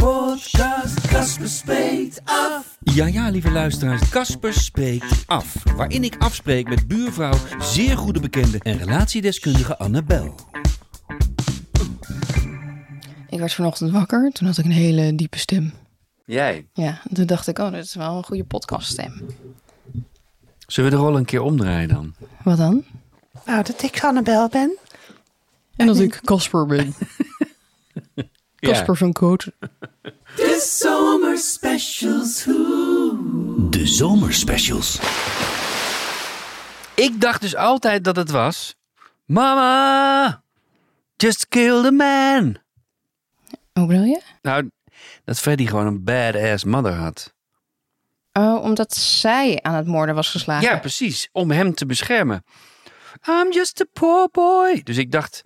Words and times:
Podcast 0.00 1.08
Casper 1.08 1.48
Spreekt 1.48 2.20
Af. 2.24 2.78
Ja, 2.80 3.06
ja, 3.06 3.28
lieve 3.28 3.50
luisteraars, 3.50 4.08
Casper 4.08 4.52
spreekt 4.52 5.24
af. 5.26 5.54
Waarin 5.76 6.04
ik 6.04 6.16
afspreek 6.18 6.68
met 6.68 6.88
buurvrouw, 6.88 7.38
zeer 7.58 7.96
goede 7.96 8.20
bekende 8.20 8.58
en 8.62 8.78
relatiedeskundige 8.78 9.78
Annabel. 9.78 10.34
Ik 13.28 13.38
werd 13.38 13.52
vanochtend 13.52 13.90
wakker, 13.90 14.30
toen 14.32 14.46
had 14.46 14.58
ik 14.58 14.64
een 14.64 14.70
hele 14.70 15.14
diepe 15.14 15.38
stem. 15.38 15.72
Jij? 16.24 16.68
Ja, 16.72 17.00
en 17.08 17.14
toen 17.14 17.26
dacht 17.26 17.46
ik, 17.46 17.58
oh, 17.58 17.72
dat 17.72 17.84
is 17.84 17.94
wel 17.94 18.16
een 18.16 18.24
goede 18.24 18.44
podcaststem. 18.44 19.26
Zullen 20.66 20.90
we 20.90 20.96
de 20.96 21.02
rol 21.02 21.16
een 21.16 21.24
keer 21.24 21.42
omdraaien 21.42 21.88
dan? 21.88 22.14
Wat 22.42 22.56
dan? 22.56 22.84
Nou, 23.46 23.62
dat 23.62 23.82
ik 23.82 24.04
Annabel 24.04 24.48
ben. 24.48 24.76
En 25.76 25.86
dat 25.86 25.98
ik 25.98 26.20
Casper 26.24 26.66
ben. 26.66 26.94
Casper 28.60 28.96
van 28.96 29.12
Koot. 29.12 29.50
De 30.36 30.66
zomerspecials. 30.80 32.44
De 33.70 33.86
zomerspecials. 33.86 34.98
Ik 36.94 37.20
dacht 37.20 37.40
dus 37.40 37.56
altijd 37.56 38.04
dat 38.04 38.16
het 38.16 38.30
was... 38.30 38.74
Mama, 39.26 40.42
just 41.16 41.48
kill 41.48 41.82
the 41.82 41.90
man. 41.90 42.56
Hoe 43.72 43.86
bedoel 43.86 44.04
je? 44.04 44.20
Nou, 44.42 44.70
dat 45.24 45.38
Freddy 45.38 45.66
gewoon 45.66 45.86
een 45.86 46.04
badass 46.04 46.64
mother 46.64 46.92
had. 46.92 47.34
Oh, 48.32 48.62
omdat 48.62 48.96
zij 48.96 49.58
aan 49.62 49.74
het 49.74 49.86
moorden 49.86 50.14
was 50.14 50.28
geslagen. 50.30 50.68
Ja, 50.68 50.78
precies. 50.78 51.28
Om 51.32 51.50
hem 51.50 51.74
te 51.74 51.86
beschermen. 51.86 52.44
I'm 53.28 53.52
just 53.52 53.80
a 53.80 53.84
poor 53.92 54.28
boy. 54.32 54.80
Dus 54.82 54.96
ik 54.96 55.12
dacht, 55.12 55.42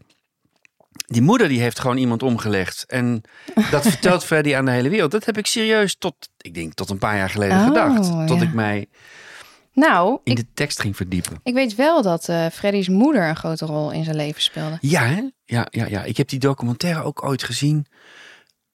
die 1.06 1.22
moeder 1.22 1.48
die 1.48 1.60
heeft 1.60 1.78
gewoon 1.78 1.96
iemand 1.96 2.22
omgelegd. 2.22 2.84
En 2.86 3.22
dat 3.70 3.82
vertelt 3.90 4.24
Freddy 4.24 4.54
aan 4.54 4.64
de 4.64 4.70
hele 4.70 4.88
wereld. 4.88 5.10
Dat 5.10 5.24
heb 5.24 5.38
ik 5.38 5.46
serieus 5.46 5.96
tot, 5.98 6.14
ik 6.36 6.54
denk, 6.54 6.74
tot 6.74 6.90
een 6.90 6.98
paar 6.98 7.16
jaar 7.16 7.30
geleden 7.30 7.58
Oh, 7.58 7.64
gedacht. 7.66 8.26
Tot 8.26 8.38
ja. 8.38 8.42
ik 8.44 8.52
mij 8.54 8.86
Nou, 9.72 10.18
in 10.24 10.32
ik, 10.32 10.36
de 10.36 10.46
tekst 10.54 10.80
ging 10.80 10.96
verdiepen. 10.96 11.40
ik 11.42 11.54
weet 11.54 11.74
wel 11.74 12.02
dat 12.02 12.28
eh 12.28 12.46
Freddy's 12.52 12.88
moeder 12.88 13.28
een 13.28 13.36
grote 13.36 13.66
rol 13.66 13.90
in 13.92 14.04
zijn 14.04 14.16
leven 14.16 14.42
speelde. 14.42 14.78
Ja, 14.80 15.02
hè? 15.06 15.22
Ja, 15.44 15.66
ja, 15.70 15.86
ja. 15.86 16.02
Ik 16.04 16.16
heb 16.16 16.28
die 16.28 16.38
documentaire 16.38 17.02
ook 17.02 17.24
ooit 17.24 17.42
gezien. 17.42 17.86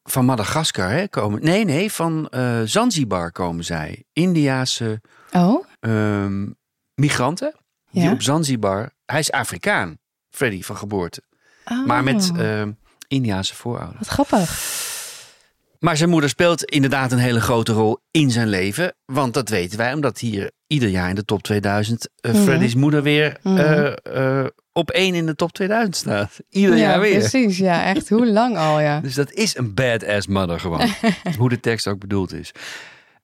Van 0.03 0.25
Madagaskar, 0.25 0.91
hè? 0.91 1.09
Komen. 1.09 1.43
Nee, 1.45 1.65
nee, 1.65 1.93
van 1.93 2.29
eh, 2.29 2.61
Zanzibar 2.65 3.33
komen 3.33 3.65
zij. 3.65 4.05
Indiaanse 4.13 5.01
Oh? 5.33 5.65
ehm, 5.81 6.47
migranten. 6.95 7.55
Die 7.91 8.03
Ja? 8.03 8.13
op 8.13 8.23
Zanzibar. 8.23 8.91
Hij 9.07 9.19
is 9.19 9.33
Afrikaan, 9.33 9.99
Freddy 10.31 10.63
van 10.63 10.77
geboorte. 10.77 11.23
Oh, 11.71 11.87
Maar 11.87 12.05
met 12.05 12.31
ehm 12.37 12.71
Indiaanse 13.09 13.55
voorouders. 13.55 13.99
Wat 13.99 14.09
grappig. 14.09 14.59
Maar 15.79 15.97
zijn 15.97 16.11
moeder 16.11 16.31
speelt 16.31 16.65
inderdaad 16.65 17.13
een 17.13 17.19
hele 17.19 17.41
grote 17.41 17.73
rol 17.73 17.99
in 18.11 18.31
zijn 18.31 18.49
leven. 18.49 18.95
Want 19.05 19.35
dat 19.35 19.49
weten 19.49 19.79
wij, 19.79 19.93
omdat 19.93 20.19
hier 20.19 20.51
ieder 20.67 20.89
jaar 20.89 21.09
in 21.09 21.15
de 21.15 21.25
top 21.25 21.43
2000 21.43 22.09
eh, 22.21 22.33
Mhm. 22.33 22.43
Freddy's 22.43 22.75
moeder 22.75 23.03
weer 23.03 23.37
Mhm. 23.43 23.57
eh, 23.59 24.41
eh, 24.41 24.47
op 24.73 24.91
één 24.91 25.15
in 25.15 25.27
de 25.27 25.35
top 25.35 25.53
2000 25.53 25.97
staat. 25.97 26.37
Ieder 26.49 26.77
ja, 26.77 26.81
jaar 26.81 27.01
weer. 27.01 27.19
precies. 27.19 27.59
Ja, 27.59 27.85
echt. 27.85 28.09
Hoe 28.09 28.27
lang 28.27 28.57
al, 28.57 28.81
ja. 28.81 29.01
Dus 29.07 29.15
dat 29.15 29.33
is 29.33 29.57
een 29.57 29.75
badass 29.75 30.27
mother 30.27 30.61
gewoon. 30.61 30.89
Hoe 31.39 31.49
de 31.49 31.61
tekst 31.61 31.87
ook 31.87 31.99
bedoeld 31.99 32.33
is. 32.33 32.53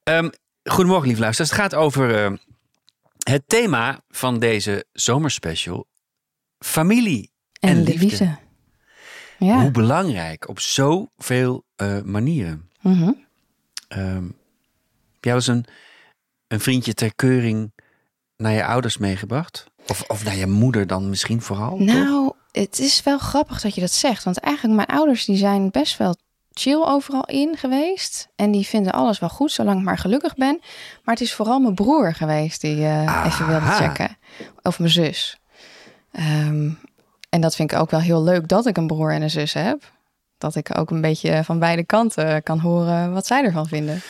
Ehm, 0.03 0.29
goedemorgen, 0.63 1.05
lieve 1.07 1.21
luisteraars. 1.21 1.51
Het 1.51 1.59
gaat 1.61 1.75
over 1.75 2.39
het 3.23 3.43
thema 3.47 4.01
van 4.09 4.39
deze 4.39 4.85
zomerspecial. 4.91 5.87
Familie 6.65 7.31
en, 7.67 7.77
En 7.77 7.83
liefde. 7.83 8.05
liefde. 8.05 8.37
Ja. 9.39 9.61
Hoe 9.61 9.71
belangrijk 9.71 10.49
op 10.49 10.59
zoveel 10.59 11.63
eh 11.75 12.01
manieren. 12.01 12.69
Mhm. 12.81 13.11
Ehm, 13.87 14.23
heb 15.13 15.23
jij 15.23 15.33
eens 15.33 15.47
een, 15.47 15.65
een 16.47 16.59
vriendje 16.59 16.93
ter 16.93 17.15
keuring 17.15 17.71
naar 18.37 18.51
je 18.51 18.65
ouders 18.65 18.97
meegebracht? 18.97 19.65
Of, 19.87 20.03
of 20.07 20.23
naar 20.23 20.35
je 20.35 20.47
moeder 20.47 20.87
dan 20.87 21.09
misschien 21.09 21.41
vooral? 21.41 21.77
toch? 21.77 21.85
Nou, 21.85 22.31
het 22.51 22.79
is 22.79 23.03
wel 23.03 23.17
grappig 23.17 23.61
dat 23.61 23.75
je 23.75 23.81
dat 23.81 23.91
zegt. 23.91 24.23
Want 24.23 24.39
eigenlijk 24.39 24.75
mijn 24.75 24.99
ouders 24.99 25.25
die 25.25 25.37
zijn 25.37 25.71
best 25.71 25.97
wel 25.97 26.15
chill 26.53 26.83
overal 26.85 27.25
in 27.25 27.57
geweest. 27.57 28.27
En 28.35 28.51
die 28.51 28.65
vinden 28.65 28.91
alles 28.91 29.19
wel 29.19 29.29
goed, 29.29 29.51
zolang 29.51 29.77
ik 29.79 29.85
maar 29.85 29.97
gelukkig 29.97 30.35
ben. 30.35 30.59
Maar 31.03 31.13
het 31.15 31.23
is 31.23 31.33
vooral 31.33 31.59
mijn 31.59 31.75
broer 31.75 32.13
geweest 32.13 32.61
die 32.61 32.83
eh, 32.85 33.23
even 33.25 33.47
wilde 33.47 33.65
checken. 33.65 34.17
Of 34.61 34.79
mijn 34.79 34.91
zus. 34.91 35.37
Ehm, 36.11 36.69
en 37.29 37.41
dat 37.41 37.55
vind 37.55 37.71
ik 37.71 37.77
ook 37.77 37.91
wel 37.91 37.99
heel 37.99 38.23
leuk 38.23 38.47
dat 38.47 38.65
ik 38.65 38.77
een 38.77 38.87
broer 38.87 39.11
en 39.13 39.21
een 39.21 39.29
zus 39.29 39.53
heb. 39.53 39.91
Dat 40.37 40.55
ik 40.55 40.77
ook 40.77 40.89
een 40.91 41.01
beetje 41.01 41.43
van 41.43 41.59
beide 41.59 41.83
kanten 41.85 42.43
kan 42.43 42.59
horen 42.59 43.13
wat 43.13 43.25
zij 43.27 43.43
ervan 43.43 43.67
vinden. 43.67 44.01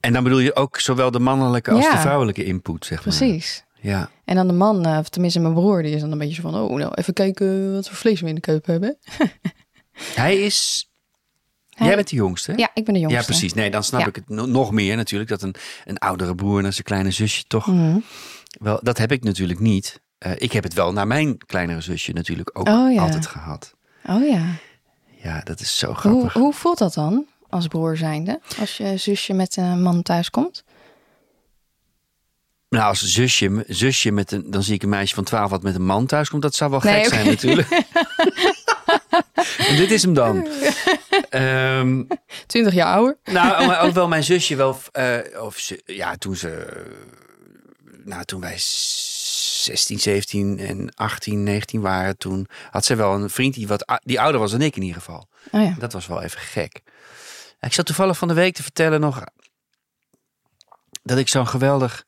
En 0.00 0.12
dan 0.12 0.22
bedoel 0.22 0.38
je 0.38 0.54
ook 0.56 0.80
zowel 0.80 1.10
de 1.10 1.18
mannelijke 1.18 1.70
als 1.70 1.84
Ja. 1.84 1.90
de 1.90 1.98
vrouwelijke 1.98 2.44
input, 2.44 2.84
zeg 2.86 3.04
maar. 3.04 3.16
Precies. 3.16 3.64
Ja. 3.80 4.10
En 4.24 4.34
dan 4.34 4.46
de 4.46 4.52
man, 4.52 4.86
eh, 4.86 4.98
of 4.98 5.08
tenminste 5.08 5.40
mijn 5.40 5.54
broer, 5.54 5.82
die 5.82 5.94
is 5.94 6.00
dan 6.00 6.12
een 6.12 6.18
beetje 6.18 6.34
zo 6.34 6.42
van... 6.50 6.54
oh, 6.54 6.76
nou, 6.78 6.94
even 6.94 7.12
kijken 7.12 7.72
wat 7.72 7.88
voor 7.88 7.96
vlees 7.96 8.20
we 8.20 8.28
in 8.28 8.34
de 8.34 8.40
keuken 8.40 8.72
hebben. 8.72 8.96
Hij 10.14 10.36
is... 10.38 10.88
Jij 11.68 11.94
bent 11.94 12.08
de 12.08 12.16
jongste? 12.16 12.52
Ja, 12.56 12.70
ik 12.74 12.84
ben 12.84 12.94
de 12.94 13.00
jongste. 13.00 13.20
Ja, 13.20 13.26
precies. 13.26 13.54
Nee, 13.54 13.70
dan 13.70 13.84
snap 13.84 14.00
Ja. 14.00 14.06
ik 14.06 14.14
het 14.16 14.28
no- 14.28 14.46
nog 14.46 14.70
meer 14.72 14.96
natuurlijk. 14.96 15.30
Dat 15.30 15.42
een, 15.42 15.54
een 15.84 15.98
oudere 15.98 16.34
broer 16.34 16.62
naar 16.62 16.72
zijn 16.72 16.84
kleine 16.84 17.10
zusje 17.10 17.44
toch... 17.46 17.66
Mhm. 17.66 17.98
Wel, 18.58 18.78
dat 18.82 18.98
heb 18.98 19.12
ik 19.12 19.24
natuurlijk 19.24 19.60
niet. 19.60 20.00
Eh, 20.18 20.32
ik 20.36 20.52
heb 20.52 20.62
het 20.64 20.74
wel 20.74 20.92
naar 20.92 21.06
mijn 21.06 21.38
kleinere 21.46 21.80
zusje 21.80 22.12
natuurlijk 22.12 22.50
ook 22.58 22.68
Oh, 22.68 22.92
ja. 22.92 23.02
altijd 23.02 23.26
gehad. 23.26 23.74
Oh 24.08 24.28
ja. 24.28 24.44
Ja, 25.22 25.40
dat 25.40 25.60
is 25.60 25.78
zo 25.78 25.86
Hoe, 25.86 25.94
grappig. 25.96 26.32
hoe 26.32 26.52
voelt 26.52 26.78
dat 26.78 26.94
dan 26.94 27.26
als 27.48 27.66
broer 27.66 27.96
zijnde? 27.96 28.40
Als 28.60 28.76
je 28.76 28.96
zusje 28.96 29.32
met 29.32 29.56
een 29.56 29.82
man 29.82 30.02
thuis 30.02 30.30
komt? 30.30 30.64
Nou, 32.68 32.88
als 32.88 33.00
zusje, 33.02 33.64
zusje 33.68 34.10
met 34.10 34.32
een, 34.32 34.50
dan 34.50 34.62
zie 34.62 34.74
ik 34.74 34.82
een 34.82 34.88
meisje 34.88 35.14
van 35.14 35.24
12 35.24 35.50
wat 35.50 35.62
met 35.62 35.74
een 35.74 35.84
man 35.84 36.06
thuis 36.06 36.28
komt. 36.30 36.42
Dat 36.42 36.54
zou 36.54 36.70
wel 36.70 36.80
Nee, 36.80 36.94
gek 37.04 37.12
zijn 37.14 37.26
natuurlijk. 37.26 37.68
en 39.68 39.76
dit 39.76 39.90
is 39.90 40.02
hem 40.02 40.14
dan. 40.14 40.46
Ehm, 41.28 42.02
20 42.46 42.74
jaar 42.74 42.94
ouder? 42.94 43.16
nou, 43.24 43.66
maar 43.66 43.80
ook 43.80 43.92
wel 43.94 44.08
mijn 44.08 44.24
zusje 44.24 44.56
wel. 44.56 44.78
eh, 44.92 45.18
of 45.40 45.58
ze, 45.58 45.82
ja, 45.86 46.16
toen 46.16 46.36
ze. 46.36 46.82
Nou, 48.04 48.24
toen 48.24 48.40
wij 48.40 48.54
16, 49.66 49.98
17 49.98 50.58
en 50.58 50.94
18, 50.94 51.42
19 51.42 51.80
waren, 51.80 52.16
toen 52.18 52.46
had 52.70 52.84
ze 52.84 52.94
wel 52.94 53.14
een 53.14 53.30
vriend 53.30 53.54
die 53.54 53.66
wat 53.66 54.00
die 54.04 54.20
ouder 54.20 54.40
was 54.40 54.50
dan 54.50 54.62
ik 54.62 54.76
in 54.76 54.82
ieder 54.82 54.96
geval. 55.02 55.28
Oh 55.50 55.62
ja. 55.62 55.74
Dat 55.78 55.92
was 55.92 56.06
wel 56.06 56.22
even 56.22 56.40
gek. 56.40 56.80
Ik 57.60 57.72
zat 57.72 57.86
toevallig 57.86 58.18
van 58.18 58.28
de 58.28 58.34
week 58.34 58.54
te 58.54 58.62
vertellen 58.62 59.00
nog 59.00 59.22
dat 61.02 61.18
ik 61.18 61.28
zo'n 61.28 61.46
geweldig 61.48 62.04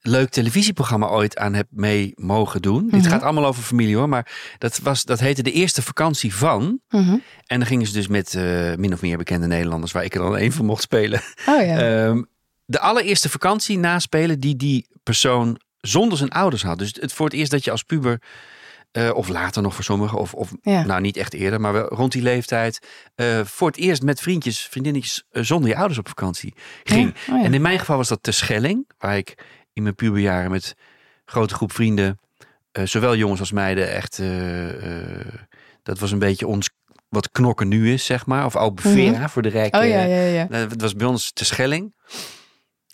leuk 0.00 0.30
televisieprogramma 0.30 1.06
ooit 1.08 1.38
aan 1.38 1.54
heb 1.54 1.66
mee 1.70 2.12
mogen 2.14 2.62
doen. 2.62 2.88
Dit 2.88 3.00
Mhm. 3.00 3.10
gaat 3.10 3.22
allemaal 3.22 3.46
over 3.46 3.62
familie 3.62 3.96
hoor, 3.96 4.08
maar 4.08 4.54
dat, 4.58 4.78
was, 4.78 5.04
dat 5.04 5.20
heette 5.20 5.42
de 5.42 5.52
eerste 5.52 5.82
vakantie 5.82 6.34
van. 6.34 6.80
Mhm. 6.88 7.16
En 7.46 7.58
dan 7.58 7.66
gingen 7.66 7.86
ze 7.86 7.92
dus 7.92 8.08
met 8.08 8.34
eh, 8.34 8.74
min 8.74 8.92
of 8.92 9.00
meer 9.00 9.16
bekende 9.18 9.46
Nederlanders, 9.46 9.92
waar 9.92 10.04
ik 10.04 10.14
er 10.14 10.20
dan 10.20 10.36
één 10.36 10.52
van 10.52 10.64
mocht 10.64 10.82
spelen. 10.82 11.20
Oh 11.46 11.64
ja. 11.64 11.78
Ehm, 12.06 12.22
de 12.64 12.80
allereerste 12.80 13.28
vakantie 13.28 13.78
naspelen 13.78 14.40
die 14.40 14.56
die 14.56 14.86
persoon 15.02 15.60
zonder 15.82 16.18
zijn 16.18 16.30
ouders 16.30 16.62
had. 16.62 16.78
Dus 16.78 16.96
het 17.00 17.12
voor 17.12 17.26
het 17.26 17.34
eerst 17.34 17.50
dat 17.50 17.64
je 17.64 17.70
als 17.70 17.82
puber, 17.82 18.20
eh, 18.90 19.10
of 19.14 19.28
later 19.28 19.62
nog 19.62 19.74
voor 19.74 19.84
sommigen, 19.84 20.18
of, 20.18 20.34
of 20.34 20.52
Ja. 20.62 20.84
nou 20.84 21.00
niet 21.00 21.16
echt 21.16 21.34
eerder, 21.34 21.60
maar 21.60 21.72
wel 21.72 21.88
rond 21.88 22.12
die 22.12 22.22
leeftijd, 22.22 22.86
eh, 23.14 23.40
voor 23.44 23.68
het 23.68 23.76
eerst 23.76 24.02
met 24.02 24.20
vriendjes, 24.20 24.60
vriendinnetjes 24.60 25.24
eh, 25.30 25.42
zonder 25.42 25.68
je 25.68 25.76
ouders 25.76 25.98
op 25.98 26.08
vakantie 26.08 26.54
ging. 26.84 27.14
Ja, 27.26 27.32
oh 27.34 27.38
ja. 27.38 27.44
En 27.44 27.54
in 27.54 27.62
mijn 27.62 27.78
geval 27.78 27.96
was 27.96 28.08
dat 28.08 28.24
de 28.24 28.32
Schelling, 28.32 28.88
waar 28.98 29.16
ik 29.16 29.34
in 29.72 29.82
mijn 29.82 29.94
puberjaren 29.94 30.50
met 30.50 30.74
grote 31.24 31.54
groep 31.54 31.72
vrienden, 31.72 32.18
zowel 32.84 33.16
jongens 33.16 33.40
als 33.40 33.52
meiden, 33.52 33.92
echt, 33.92 34.22
dat 35.82 35.98
was 35.98 36.10
een 36.10 36.18
beetje 36.18 36.46
ons 36.46 36.70
wat 37.08 37.30
knokken 37.30 37.68
nu 37.68 37.92
is, 37.92 38.04
zeg 38.04 38.26
maar. 38.26 38.44
Of 38.44 38.56
Albufeira 38.56 39.28
voor 39.28 39.42
de 39.42 39.48
rijke. 39.48 39.78
oh 39.78 39.86
ja, 39.86 40.02
ja, 40.02 40.20
ja. 40.20 40.46
Het 40.50 40.80
was 40.80 40.94
bij 40.94 41.06
ons 41.06 41.32
te 41.32 41.44
Schelling. 41.44 41.94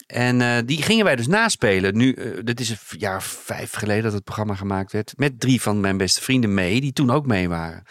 En 0.09 0.41
eh, 0.41 0.59
die 0.65 0.83
gingen 0.83 1.05
wij 1.05 1.17
dus 1.17 1.27
naspelen. 1.27 1.97
Nu, 1.97 2.13
eh, 2.13 2.31
dit 2.45 2.61
is 2.61 2.71
een 2.71 2.77
jaar 2.99 3.23
vijf 3.23 3.73
geleden 3.73 4.03
dat 4.03 4.13
het 4.13 4.25
programma 4.25 4.55
gemaakt 4.55 4.93
werd. 4.93 5.13
Met 5.17 5.41
drie 5.41 5.61
van 5.61 5.81
mijn 5.81 5.97
beste 5.97 6.23
vrienden 6.23 6.55
mee, 6.55 6.81
die 6.81 6.93
toen 6.93 7.11
ook 7.11 7.27
mee 7.27 7.49
waren. 7.49 7.79
Een 7.79 7.85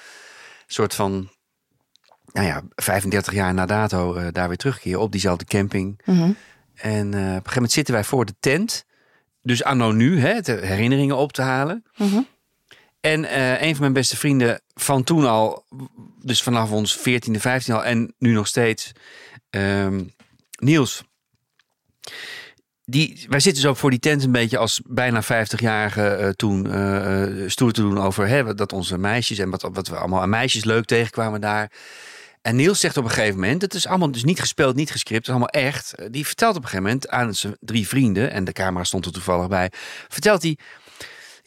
soort 0.74 0.94
van 0.94 1.30
nou 2.32 2.48
ja, 2.48 2.64
35 2.76 3.34
jaar 3.34 3.54
na 3.54 3.66
dato 3.66 4.14
eh, 4.14 4.28
daar 4.32 4.48
weer 4.48 4.58
terugkeren 4.58 5.00
op 5.00 5.12
diezelfde 5.12 5.46
camping. 5.46 6.02
Mhm. 6.06 6.32
En 6.76 7.08
op 7.08 7.14
een 7.14 7.22
gegeven 7.22 7.54
moment 7.54 7.72
zitten 7.72 7.94
wij 7.94 8.04
voor 8.04 8.26
de 8.26 8.36
tent. 8.40 8.86
Dus 9.42 9.64
anno 9.64 9.92
nu, 9.92 10.20
hè, 10.20 10.42
de 10.42 10.52
herinneringen 10.52 11.18
op 11.18 11.34
te 11.34 11.42
halen. 11.42 11.84
Mhm. 11.98 12.22
En 13.00 13.40
een 13.64 13.72
van 13.72 13.80
mijn 13.80 13.94
beste 13.94 14.18
vrienden 14.18 14.62
van 14.74 15.04
toen 15.04 15.26
al, 15.26 15.66
dus 16.22 16.42
vanaf 16.42 16.72
ons 16.72 16.98
14e, 16.98 17.40
15e 17.40 17.74
al 17.74 17.86
en 17.86 18.14
nu 18.18 18.32
nog 18.34 18.48
steeds, 18.48 18.92
ehm, 19.50 20.04
Niels. 20.60 21.04
Die, 22.90 23.26
wij 23.30 23.40
zitten 23.40 23.62
zo 23.62 23.74
voor 23.74 23.90
die 23.90 24.00
tent 24.00 24.24
een 24.24 24.32
beetje 24.32 24.58
als 24.58 24.82
bijna 24.86 25.24
50-jarige 25.24 26.08
eh, 26.08 26.30
toen 26.30 26.72
eh, 26.72 27.24
eh, 27.24 27.50
stoer 27.50 27.72
te 27.72 27.82
doen 27.82 28.00
over 28.00 28.28
hè, 28.28 28.54
dat 28.54 28.74
onze 28.74 28.98
meisjes 28.98 29.38
en 29.38 29.50
wat, 29.50 29.70
wat 29.72 29.88
we 29.88 29.96
allemaal 29.96 30.22
aan 30.22 30.30
meisjes 30.30 30.64
leuk 30.64 30.86
tegenkwamen 30.86 31.42
daar. 31.42 31.72
En 32.42 32.56
Niels 32.56 32.80
zegt 32.80 32.98
op 32.98 33.04
een 33.04 33.10
gegeven 33.10 33.40
moment, 33.40 33.62
het 33.62 33.74
is 33.74 33.88
allemaal 33.88 34.12
dus 34.12 34.24
niet 34.24 34.40
gespeeld, 34.40 34.76
niet 34.76 34.92
gescript, 34.92 35.28
het 35.28 35.36
is 35.36 35.42
allemaal 35.42 35.64
echt. 35.64 35.96
Die 36.12 36.26
vertelt 36.26 36.56
op 36.56 36.64
een 36.64 36.70
gegeven 36.70 36.86
moment 36.86 37.10
aan 37.10 37.34
zijn 37.34 37.58
drie 37.60 37.88
vrienden, 37.88 38.32
en 38.32 38.44
de 38.44 38.52
camera 38.52 38.84
stond 38.84 39.06
er 39.06 39.12
toevallig 39.12 39.48
bij, 39.48 39.72
vertelt 40.08 40.42
hij, 40.42 40.58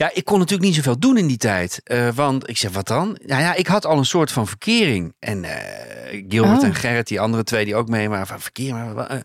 ja, 0.01 0.11
ik 0.15 0.25
kon 0.25 0.39
natuurlijk 0.39 0.69
niet 0.69 0.75
zoveel 0.77 0.99
doen 0.99 1.17
in 1.19 1.27
die 1.27 1.37
tijd. 1.37 1.81
eh, 1.85 2.09
want 2.15 2.49
ik 2.49 2.57
zeg, 2.59 2.71
wat 2.73 2.87
dan? 2.87 3.19
Nou 3.25 3.43
ja, 3.43 3.55
ik 3.55 3.67
had 3.67 3.85
al 3.87 3.99
een 3.99 4.05
soort 4.05 4.33
van 4.33 4.47
verkering. 4.47 5.15
En 5.19 5.45
eh, 5.45 6.25
Gilbert 6.29 6.59
Oh. 6.59 6.65
en 6.65 6.75
Gerrit, 6.75 7.07
die 7.07 7.21
andere 7.21 7.45
twee 7.45 7.65
die 7.65 7.75
ook 7.77 7.89
mee 7.89 8.09
waren, 8.09 8.27
van 8.27 8.41
verkering, 8.41 8.77
maar 8.77 8.95
wat, 8.95 9.09
eh, 9.09 9.19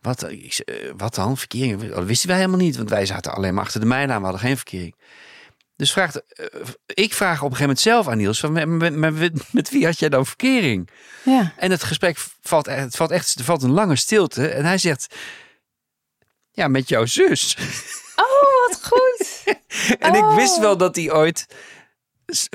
wat, 0.00 0.30
ik 0.30 0.52
zeg, 0.52 0.66
wat 0.96 1.14
dan? 1.14 1.36
Verkering? 1.36 1.94
Dat 1.94 2.04
wisten 2.04 2.28
wij 2.28 2.36
helemaal 2.36 2.58
niet, 2.58 2.76
want 2.76 2.90
wij 2.90 3.06
zaten 3.06 3.32
alleen 3.34 3.54
maar 3.54 3.64
achter 3.64 3.80
de 3.80 3.86
mijnen 3.86 4.10
aan, 4.14 4.18
we 4.20 4.26
hadden 4.26 4.46
geen 4.46 4.56
verkering. 4.56 4.94
Dus 5.76 5.92
vraagt, 5.92 6.22
ik 6.86 7.14
vraag 7.14 7.42
op 7.42 7.50
een 7.50 7.56
gegeven 7.56 7.60
moment 7.60 7.80
zelf 7.80 8.08
aan 8.08 8.16
Niels, 8.16 8.40
van, 8.40 8.52
met, 8.52 8.68
met, 8.68 9.14
met, 9.14 9.52
met 9.52 9.70
wie 9.70 9.84
had 9.84 9.98
jij 9.98 10.08
dan 10.08 10.26
verkering? 10.26 10.88
Ja. 11.24 11.52
En 11.56 11.70
het 11.70 11.82
gesprek 11.82 12.18
valt, 12.40 12.66
e- 12.66 12.70
het 12.72 12.96
valt 12.96 13.10
echt 13.10 13.34
er 13.38 13.44
valt 13.44 13.62
een 13.62 13.70
lange 13.70 13.96
stilte. 13.96 14.48
En 14.48 14.64
hij 14.64 14.78
zegt, 14.78 15.14
ja, 16.50 16.68
met 16.68 16.88
jouw 16.88 17.04
zus. 17.06 17.56
Oh, 18.16 18.68
wat 18.68 18.80
goed. 18.86 19.28
En 19.98 20.14
ik 20.14 20.22
Oh. 20.24 20.34
wist 20.36 20.58
wel 20.58 20.76
dat 20.76 20.94
die 20.94 21.14
ooit 21.14 21.46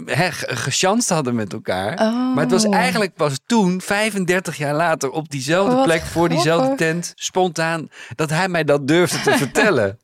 ge- 0.05 0.55
gechanst 0.55 1.09
hadden 1.09 1.35
met 1.35 1.53
elkaar. 1.53 1.91
Oh. 1.99 2.33
Maar 2.33 2.43
het 2.43 2.51
was 2.51 2.63
eigenlijk 2.65 3.13
pas 3.13 3.39
toen, 3.45 3.81
35 3.81 4.57
jaar 4.57 4.73
later, 4.75 5.09
op 5.09 5.29
diezelfde 5.29 5.83
plek, 5.83 6.01
voor 6.01 6.29
diezelfde 6.29 6.75
tent, 6.75 7.11
spontaan, 7.15 7.89
dat 8.15 8.29
hij 8.29 8.47
mij 8.49 8.63
dat 8.63 8.87
durfde 8.87 9.21
te 9.21 9.37
vertellen. 9.43 9.99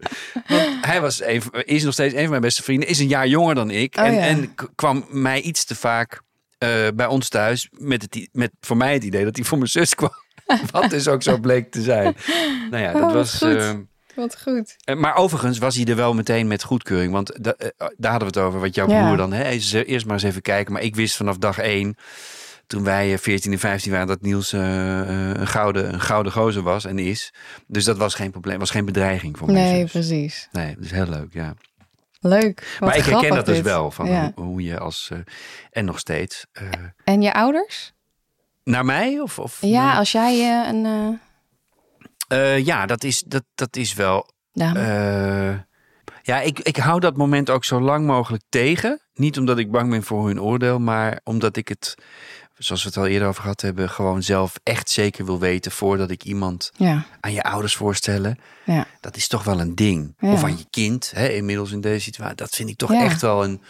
Want 0.48 0.68
hij 0.86 1.02
was 1.02 1.22
een, 1.24 1.42
is 1.52 1.84
nog 1.84 1.94
steeds 1.94 2.14
een 2.14 2.20
van 2.22 2.30
mijn 2.30 2.42
beste 2.42 2.64
vrienden, 2.64 2.90
is 2.90 3.00
een 3.00 3.08
jaar 3.08 3.28
jonger 3.28 3.56
dan 3.56 3.70
ik. 3.70 3.96
Oh, 3.98 4.06
en, 4.06 4.14
ja. 4.14 4.20
en 4.22 4.56
kwam 4.76 5.06
mij 5.10 5.42
iets 5.42 5.64
te 5.66 5.76
vaak 5.76 6.22
eh, 6.58 6.70
bij 6.96 7.06
ons 7.08 7.30
thuis 7.30 7.68
met, 7.72 8.02
het, 8.02 8.30
met 8.32 8.52
voor 8.62 8.78
mij 8.78 8.94
het 8.94 9.04
idee 9.04 9.24
dat 9.24 9.36
hij 9.36 9.46
voor 9.46 9.58
mijn 9.58 9.70
zus 9.70 9.96
kwam. 9.96 10.12
Wat 10.72 10.90
dus 10.90 11.08
ook 11.08 11.24
zo 11.24 11.38
bleek 11.38 11.72
te 11.72 11.82
zijn. 11.82 12.16
Nou 12.72 12.84
ja, 12.84 12.92
dat 12.92 13.02
Oh, 13.02 13.14
was. 13.14 13.38
goed. 13.38 13.76
Wat 14.16 14.42
goed. 14.42 14.76
eh, 14.84 14.96
Maar 14.96 15.16
overigens 15.16 15.58
was 15.58 15.76
hij 15.76 15.86
er 15.86 15.96
wel 15.96 16.14
meteen 16.14 16.48
met 16.48 16.64
goedkeuring. 16.64 17.12
Want 17.14 17.44
da- 17.44 17.54
eh, 17.58 17.68
daar 17.98 18.12
hadden 18.12 18.32
we 18.34 18.40
het 18.40 18.48
over. 18.48 18.60
Wat 18.60 18.76
jouw 18.76 18.90
Ja. 18.90 19.04
broer 19.04 19.18
dan. 19.18 19.34
Hè, 19.34 19.44
eh, 19.44 19.52
eerst 19.90 20.06
maar 20.06 20.14
eens 20.14 20.24
even 20.24 20.42
kijken. 20.42 20.74
Maar 20.74 20.82
ik 20.82 20.96
wist 20.96 21.16
vanaf 21.16 21.38
dag 21.38 21.58
één. 21.58 21.96
Toen 22.68 22.84
wij 22.84 23.14
eh, 23.14 23.20
14 23.20 23.52
en 23.52 23.60
15 23.60 23.92
waren. 23.92 24.08
Dat 24.08 24.22
Niels 24.22 24.52
een, 24.52 25.48
gouden, 25.48 25.94
een 25.94 26.02
gouden 26.02 26.32
gozer 26.32 26.62
was 26.64 26.86
en 26.86 27.00
is. 27.00 27.34
Dus 27.68 27.84
dat 27.84 27.98
was 27.98 28.14
geen 28.14 28.32
probleem. 28.32 28.60
Was 28.60 28.70
geen 28.70 28.86
bedreiging 28.86 29.38
voor 29.38 29.52
mij. 29.52 29.72
Nee, 29.72 29.86
precies. 29.86 30.48
Nee, 30.52 30.76
dus 30.80 30.92
heel 30.92 31.08
leuk. 31.08 31.34
Ja. 31.34 31.54
Leuk. 32.24 32.76
Wat 32.80 32.90
maar 32.90 32.98
ik 32.98 33.06
herken 33.06 33.36
dat 33.36 33.46
dus 33.46 33.62
wel. 33.62 33.92
Van 33.92 34.08
Ja. 34.08 34.32
hoe, 34.36 34.46
hoe 34.46 34.64
je 34.64 34.80
als. 34.80 35.10
eh, 35.12 35.18
en 35.72 35.86
nog 35.86 36.00
steeds. 36.00 36.46
eh, 36.52 36.68
En 37.04 37.22
je 37.22 37.34
ouders? 37.34 37.94
naar 38.64 38.86
mij? 38.86 39.20
Of, 39.20 39.40
of 39.40 39.58
Ja, 39.62 39.98
als 39.98 40.12
jij 40.12 40.34
eh, 40.40 40.68
een 40.74 41.20
eh 42.32 42.66
ja, 42.66 42.86
dat 42.86 43.04
is, 43.04 43.24
dat, 43.28 43.44
dat 43.56 43.76
is 43.76 43.94
wel. 43.94 44.30
Eh, 44.54 45.54
ja, 46.22 46.42
ik, 46.42 46.60
ik 46.60 46.78
hou 46.78 47.00
dat 47.00 47.18
moment 47.18 47.50
ook 47.50 47.64
zo 47.64 47.82
lang 47.82 48.06
mogelijk 48.06 48.44
tegen. 48.50 49.02
Niet 49.14 49.38
omdat 49.38 49.58
ik 49.58 49.72
bang 49.72 49.90
ben 49.90 50.04
voor 50.04 50.28
hun 50.28 50.42
oordeel, 50.42 50.80
maar 50.80 51.20
omdat 51.24 51.58
ik 51.58 51.68
het, 51.68 51.96
zoals 52.58 52.84
we 52.84 52.88
het 52.88 52.98
al 52.98 53.08
eerder 53.08 53.28
over 53.28 53.42
gehad 53.42 53.62
hebben, 53.62 53.90
gewoon 53.90 54.24
zelf 54.24 54.60
echt 54.64 54.90
zeker 54.90 55.26
wil 55.26 55.40
weten 55.40 55.72
voordat 55.72 56.12
ik 56.12 56.24
iemand 56.24 56.72
ja, 56.76 57.06
aan 57.20 57.34
je 57.34 57.44
ouders 57.44 57.76
voorstellen. 57.76 58.40
ja. 58.64 58.88
Dat 59.00 59.16
is 59.16 59.28
toch 59.28 59.44
wel 59.44 59.60
een 59.60 59.76
ding. 59.76 60.16
Ja. 60.20 60.32
Of 60.32 60.44
aan 60.44 60.58
je 60.58 60.66
kind, 60.70 61.12
hè, 61.16 61.28
inmiddels 61.28 61.72
in 61.72 61.82
deze 61.82 62.04
situatie. 62.04 62.36
Dat 62.36 62.56
vind 62.56 62.70
ik 62.70 62.78
toch 62.78 62.94
echt 62.94 63.22
wel 63.22 63.44
een. 63.44 63.62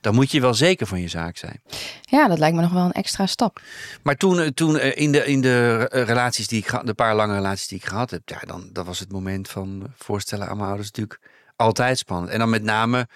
Dan 0.00 0.14
moet 0.14 0.30
je 0.30 0.40
wel 0.40 0.54
zeker 0.54 0.86
van 0.86 1.00
je 1.00 1.08
zaak 1.08 1.36
zijn. 1.36 1.62
ja, 2.00 2.28
dat 2.28 2.38
lijkt 2.38 2.56
me 2.56 2.62
nog 2.62 2.72
wel 2.72 2.84
een 2.84 2.92
extra 2.92 3.26
stap. 3.26 3.60
Maar 4.02 4.16
toen, 4.16 4.40
eh, 4.40 4.48
toen 4.48 4.78
eh, 4.78 5.02
in 5.02 5.12
de, 5.12 5.24
in 5.24 5.40
de 5.40 5.88
eh, 5.90 6.04
relaties 6.04 6.48
die 6.48 6.58
ik 6.58 6.68
gehad, 6.68 6.86
de 6.86 6.94
paar 6.94 7.14
lange 7.14 7.34
relaties 7.34 7.68
die 7.68 7.78
ik 7.78 7.86
gehad 7.86 8.10
heb, 8.10 8.22
ja, 8.24 8.38
dan 8.46 8.68
dat 8.72 8.86
was 8.86 8.98
het 8.98 9.12
moment 9.12 9.48
van 9.48 9.92
voorstellen 9.96 10.48
aan 10.48 10.56
mijn 10.56 10.68
ouders 10.68 10.90
natuurlijk 10.90 11.20
altijd 11.56 11.98
spannend. 11.98 12.32
En 12.32 12.38
dan 12.38 12.50
met 12.50 12.62
name 12.62 13.08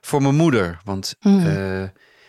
voor 0.00 0.22
mijn 0.22 0.34
moeder. 0.34 0.78
Want 0.84 1.14
eh, 1.20 1.82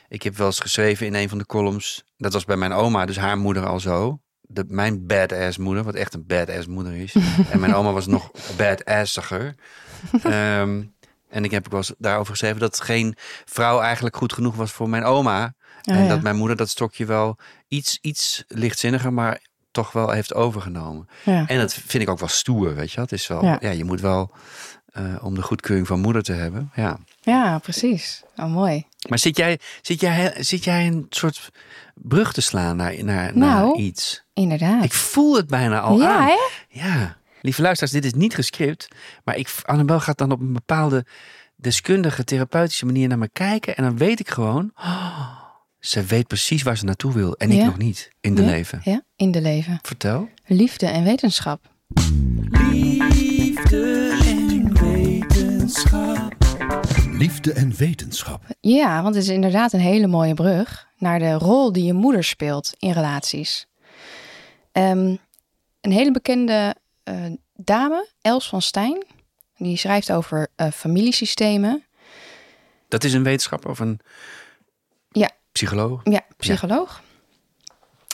ik 0.10 0.24
heb 0.24 0.38
wel 0.38 0.48
eens 0.48 0.60
geschreven 0.60 1.06
in 1.06 1.14
een 1.16 1.30
van 1.30 1.38
de 1.38 1.46
columns, 1.46 2.04
dat 2.18 2.34
was 2.34 2.46
bij 2.46 2.58
mijn 2.58 2.74
oma, 2.74 3.06
dus 3.06 3.18
haar 3.18 3.38
moeder 3.38 3.66
al 3.66 3.80
zo. 3.80 4.20
De, 4.42 4.66
mijn 4.68 5.06
badass 5.08 5.58
moeder, 5.58 5.84
wat 5.84 5.96
echt 5.96 6.14
een 6.14 6.26
badass 6.28 6.68
moeder 6.68 6.96
is. 6.96 7.16
en 7.52 7.60
mijn 7.60 7.76
oma 7.76 7.92
was 7.92 8.08
nog 8.08 8.32
badassiger. 8.58 9.56
Ehm, 10.24 10.84
en 11.30 11.44
ik 11.44 11.52
heb 11.52 11.66
ook 11.66 11.72
wel 11.72 11.80
eens 11.80 11.94
daarover 11.98 12.32
geschreven 12.32 12.60
dat 12.60 12.82
geen 12.82 13.16
vrouw 13.46 13.80
eigenlijk 13.80 14.16
goed 14.16 14.34
genoeg 14.34 14.56
was 14.56 14.72
voor 14.72 14.90
mijn 14.90 15.04
oma. 15.04 15.54
Oh, 15.84 15.96
en 15.96 16.04
ja. 16.04 16.08
dat 16.10 16.22
mijn 16.22 16.36
moeder 16.36 16.58
dat 16.58 16.70
stokje 16.70 17.06
wel 17.06 17.38
iets, 17.68 17.98
iets 18.02 18.44
lichtzinniger, 18.48 19.14
maar 19.14 19.42
toch 19.72 19.92
wel 19.92 20.10
heeft 20.10 20.34
overgenomen. 20.34 21.08
Ja. 21.24 21.48
En 21.48 21.58
dat 21.60 21.74
vind 21.74 22.04
ik 22.04 22.10
ook 22.10 22.20
wel 22.20 22.28
stoer, 22.28 22.76
weet 22.76 22.92
je. 22.92 23.00
Het 23.02 23.12
is 23.12 23.28
wel, 23.28 23.44
ja, 23.44 23.58
Ja. 23.60 23.70
je 23.70 23.84
moet 23.84 24.02
wel, 24.02 24.32
eh, 24.86 25.16
om 25.22 25.36
de 25.36 25.42
goedkeuring 25.42 25.88
van 25.88 26.00
moeder 26.00 26.24
te 26.24 26.34
hebben, 26.34 26.72
ja. 26.76 26.98
Ja, 27.30 27.58
precies. 27.60 28.24
Oh, 28.36 28.46
mooi. 28.54 28.86
Maar 29.10 29.20
zit 29.20 29.38
jij, 29.38 29.60
zit 29.82 30.02
jij, 30.02 30.34
zit 30.38 30.64
jij 30.64 30.88
een 30.88 31.06
soort 31.10 31.50
brug 31.96 32.34
te 32.34 32.42
slaan 32.42 32.76
naar, 32.76 33.04
naar, 33.04 33.38
Nou, 33.38 33.68
naar 33.68 33.76
iets? 33.76 34.24
Inderdaad. 34.34 34.84
Ik 34.84 34.94
voel 34.94 35.36
het 35.36 35.48
bijna 35.48 35.80
al 35.80 36.00
ja, 36.00 36.16
aan. 36.18 36.26
hè? 36.28 36.38
Ja, 36.70 37.18
lieve 37.42 37.62
luisteraars, 37.62 37.94
dit 37.94 38.06
is 38.06 38.14
niet 38.14 38.36
gescript. 38.36 38.88
Maar 39.24 39.36
ik, 39.38 39.56
Annabel 39.64 40.00
gaat 40.00 40.18
dan 40.18 40.32
op 40.32 40.40
een 40.40 40.54
bepaalde 40.54 41.06
deskundige, 41.56 42.24
therapeutische 42.24 42.86
manier 42.86 43.08
naar 43.08 43.18
me 43.18 43.30
kijken. 43.34 43.76
En 43.76 43.84
dan 43.84 43.98
weet 43.98 44.20
ik 44.20 44.30
gewoon, 44.30 44.72
oh, 44.76 45.30
ze 45.80 46.04
weet 46.04 46.28
precies 46.28 46.64
waar 46.64 46.78
ze 46.78 46.86
naartoe 46.86 47.14
wil. 47.14 47.36
En 47.36 47.52
ik 47.52 47.64
nog 47.66 47.78
niet 47.78 48.10
in 48.22 48.36
de 48.36 48.42
Ja. 48.42 48.48
leven. 48.50 48.82
Ja, 48.84 49.02
in 49.16 49.32
de 49.32 49.42
leven. 49.42 49.80
Vertel. 49.82 50.30
Liefde 50.46 50.86
en 50.88 51.04
wetenschap. 51.04 51.62
Liefde 57.20 57.54
en 57.54 57.76
wetenschap. 57.76 58.44
Ja, 58.60 59.02
want 59.04 59.16
het 59.16 59.24
is 59.24 59.30
inderdaad 59.30 59.74
een 59.74 59.80
hele 59.80 60.08
mooie 60.08 60.34
brug 60.34 60.88
naar 60.98 61.20
de 61.20 61.34
rol 61.34 61.72
die 61.72 61.84
je 61.84 61.94
moeder 61.94 62.24
speelt 62.24 62.74
in 62.78 62.92
relaties. 62.92 63.68
Ehm, 64.72 65.16
een 65.82 65.92
hele 65.92 66.12
bekende 66.12 66.76
eh, 67.04 67.16
dame, 67.56 68.10
Els 68.22 68.50
van 68.50 68.62
Stijn, 68.62 69.06
die 69.58 69.78
schrijft 69.78 70.12
over 70.12 70.48
eh, 70.56 70.72
familiesystemen. 70.72 71.84
Dat 72.88 73.04
is 73.04 73.14
een 73.14 73.24
wetenschapper 73.24 73.70
of 73.70 73.80
een 73.80 74.00
Ja. 75.12 75.30
psycholoog? 75.52 76.02
Ja, 76.04 76.22
psycholoog. 76.38 77.02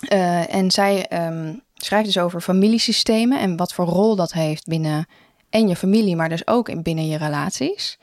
Eh, 0.07 0.53
en 0.53 0.71
zij 0.71 1.07
ehm, 1.07 1.53
schrijft 1.73 2.05
dus 2.05 2.17
over 2.17 2.41
familiesystemen 2.41 3.39
en 3.39 3.55
wat 3.57 3.73
voor 3.73 3.85
rol 3.85 4.15
dat 4.15 4.33
heeft 4.33 4.65
binnen 4.67 5.05
en 5.49 5.67
je 5.67 5.75
familie, 5.75 6.15
maar 6.15 6.29
dus 6.29 6.47
ook 6.47 6.69
in 6.69 6.81
binnen 6.81 7.07
je 7.07 7.17
relaties. 7.17 7.97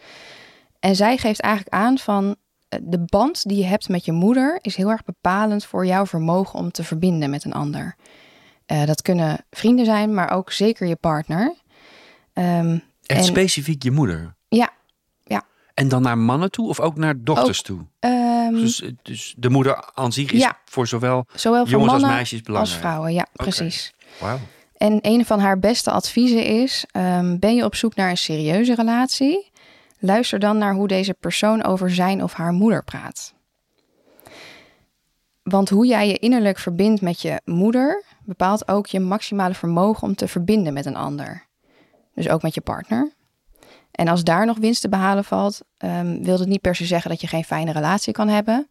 En 0.83 0.97
zij 0.97 1.17
geeft 1.17 1.41
eigenlijk 1.41 1.75
aan 1.75 1.99
van 1.99 2.37
eh, 2.69 2.79
de 2.83 2.99
band 3.07 3.43
die 3.49 3.57
je 3.59 3.65
hebt 3.65 3.89
met 3.89 4.05
je 4.05 4.13
moeder 4.13 4.59
is 4.63 4.77
heel 4.77 4.91
erg 4.91 5.05
bepalend 5.05 5.65
voor 5.65 5.87
jouw 5.87 6.07
vermogen 6.07 6.59
om 6.59 6.71
te 6.71 6.85
verbinden 6.85 7.31
met 7.31 7.45
een 7.45 7.53
ander. 7.53 7.97
Eh, 8.67 8.85
dat 8.85 9.03
kunnen 9.03 9.45
vrienden 9.51 9.85
zijn, 9.85 10.15
maar 10.15 10.31
ook 10.31 10.53
zeker 10.53 10.87
je 10.87 10.97
partner. 10.97 11.55
Echt 12.33 12.81
En- 13.07 13.25
specifiek 13.25 13.83
je 13.83 13.91
moeder? 13.91 14.35
ja, 14.49 14.71
ja. 15.25 15.43
En 15.75 15.89
dan 15.89 16.03
naar 16.03 16.19
mannen 16.19 16.51
toe 16.51 16.69
of 16.69 16.81
ook 16.81 16.97
naar 16.97 17.15
dochters 17.25 17.63
toe? 17.63 17.81
Ehm, 17.99 18.53
Dus, 18.55 18.83
dus 19.03 19.35
de 19.37 19.49
moeder 19.51 19.91
aan 19.95 20.13
zich 20.13 20.33
is 20.33 20.41
Ja. 20.41 20.59
voor 20.65 20.87
zowel 20.87 21.27
zowel 21.35 21.61
voor 21.63 21.71
jongens 21.71 21.91
als 21.93 22.01
mannen 22.01 22.17
meisjes 22.19 22.39
als 22.39 22.47
belangrijk. 22.47 22.81
vrouwen. 22.81 23.13
Ja, 23.13 23.27
precies. 23.33 23.93
Wauw. 24.21 24.39
En 24.77 24.99
een 25.03 25.27
van 25.27 25.41
haar 25.41 25.59
beste 25.59 25.91
adviezen 25.91 26.45
is: 26.45 26.85
ehm, 26.91 27.39
ben 27.39 27.55
je 27.55 27.65
op 27.65 27.75
zoek 27.75 27.95
naar 27.95 28.11
een 28.11 28.17
serieuze 28.17 28.75
relatie? 28.75 29.51
Luister 30.05 30.39
dan 30.39 30.59
naar 30.59 30.75
hoe 30.75 30.89
deze 30.89 31.15
persoon 31.15 31.65
over 31.65 31.91
zijn 31.91 32.23
of 32.23 32.33
haar 32.33 32.53
moeder 32.53 32.85
praat. 32.85 33.35
Want 35.43 35.69
hoe 35.69 35.87
jij 35.87 36.09
je 36.09 36.19
innerlijk 36.19 36.59
verbindt 36.59 37.01
met 37.01 37.23
je 37.23 37.41
moeder 37.45 38.05
bepaalt 38.25 38.69
ook 38.69 38.87
je 38.87 39.01
maximale 39.01 39.55
vermogen 39.55 40.03
om 40.03 40.15
te 40.15 40.29
verbinden 40.29 40.73
met 40.73 40.87
een 40.87 40.97
ander. 40.97 41.47
Dus 42.15 42.29
ook 42.29 42.43
met 42.43 42.55
je 42.55 42.61
partner. 42.61 43.13
En 43.91 44.09
als 44.09 44.25
daar 44.25 44.47
nog 44.47 44.59
winst 44.59 44.81
te 44.81 44.89
behalen 44.89 45.25
valt, 45.25 45.61
ehm, 45.77 46.23
wil 46.23 46.39
het 46.39 46.49
niet 46.49 46.61
per 46.61 46.75
se 46.75 46.85
zeggen 46.85 47.11
dat 47.11 47.21
je 47.21 47.27
geen 47.27 47.45
fijne 47.45 47.73
relatie 47.73 48.13
kan 48.13 48.29
hebben. 48.29 48.69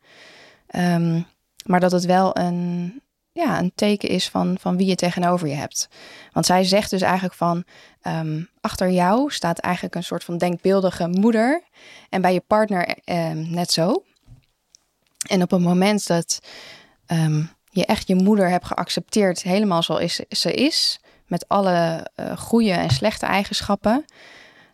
Ehm, 0.68 1.22
maar 1.66 1.80
dat 1.80 1.92
het 1.92 2.06
wel 2.06 2.38
een 2.38 3.02
ja, 3.34 3.60
een 3.60 3.72
teken 3.76 4.10
is 4.10 4.30
van, 4.30 4.58
van 4.60 4.78
wie 4.78 4.88
je 4.88 4.96
tegenover 4.96 5.48
je 5.48 5.56
hebt. 5.56 5.90
Want 6.32 6.46
zij 6.46 6.64
zegt 6.64 6.90
dus 6.90 7.02
eigenlijk 7.02 7.34
van, 7.34 7.64
ehm, 8.02 8.44
achter 8.62 8.90
jou 8.90 9.32
staat 9.32 9.60
eigenlijk 9.60 9.96
een 9.96 10.04
soort 10.04 10.24
van 10.24 10.38
denkbeeldige 10.38 11.08
moeder. 11.08 11.64
En 12.10 12.22
bij 12.22 12.34
je 12.34 12.44
partner 12.48 12.98
ehm, 13.04 13.52
net 13.52 13.72
zo. 13.72 14.04
En 15.28 15.42
op 15.42 15.52
het 15.52 15.62
moment 15.62 16.08
dat 16.08 16.40
ehm, 17.06 17.44
je 17.70 17.86
echt 17.86 18.08
je 18.08 18.16
moeder 18.16 18.50
hebt 18.50 18.66
geaccepteerd, 18.66 19.42
helemaal 19.42 19.84
zoals 19.84 20.22
ze 20.30 20.54
is, 20.54 21.00
met 21.28 21.48
alle 21.48 22.08
uh, 22.16 22.38
goede 22.38 22.72
en 22.72 22.90
slechte 22.90 23.26
eigenschappen, 23.26 24.06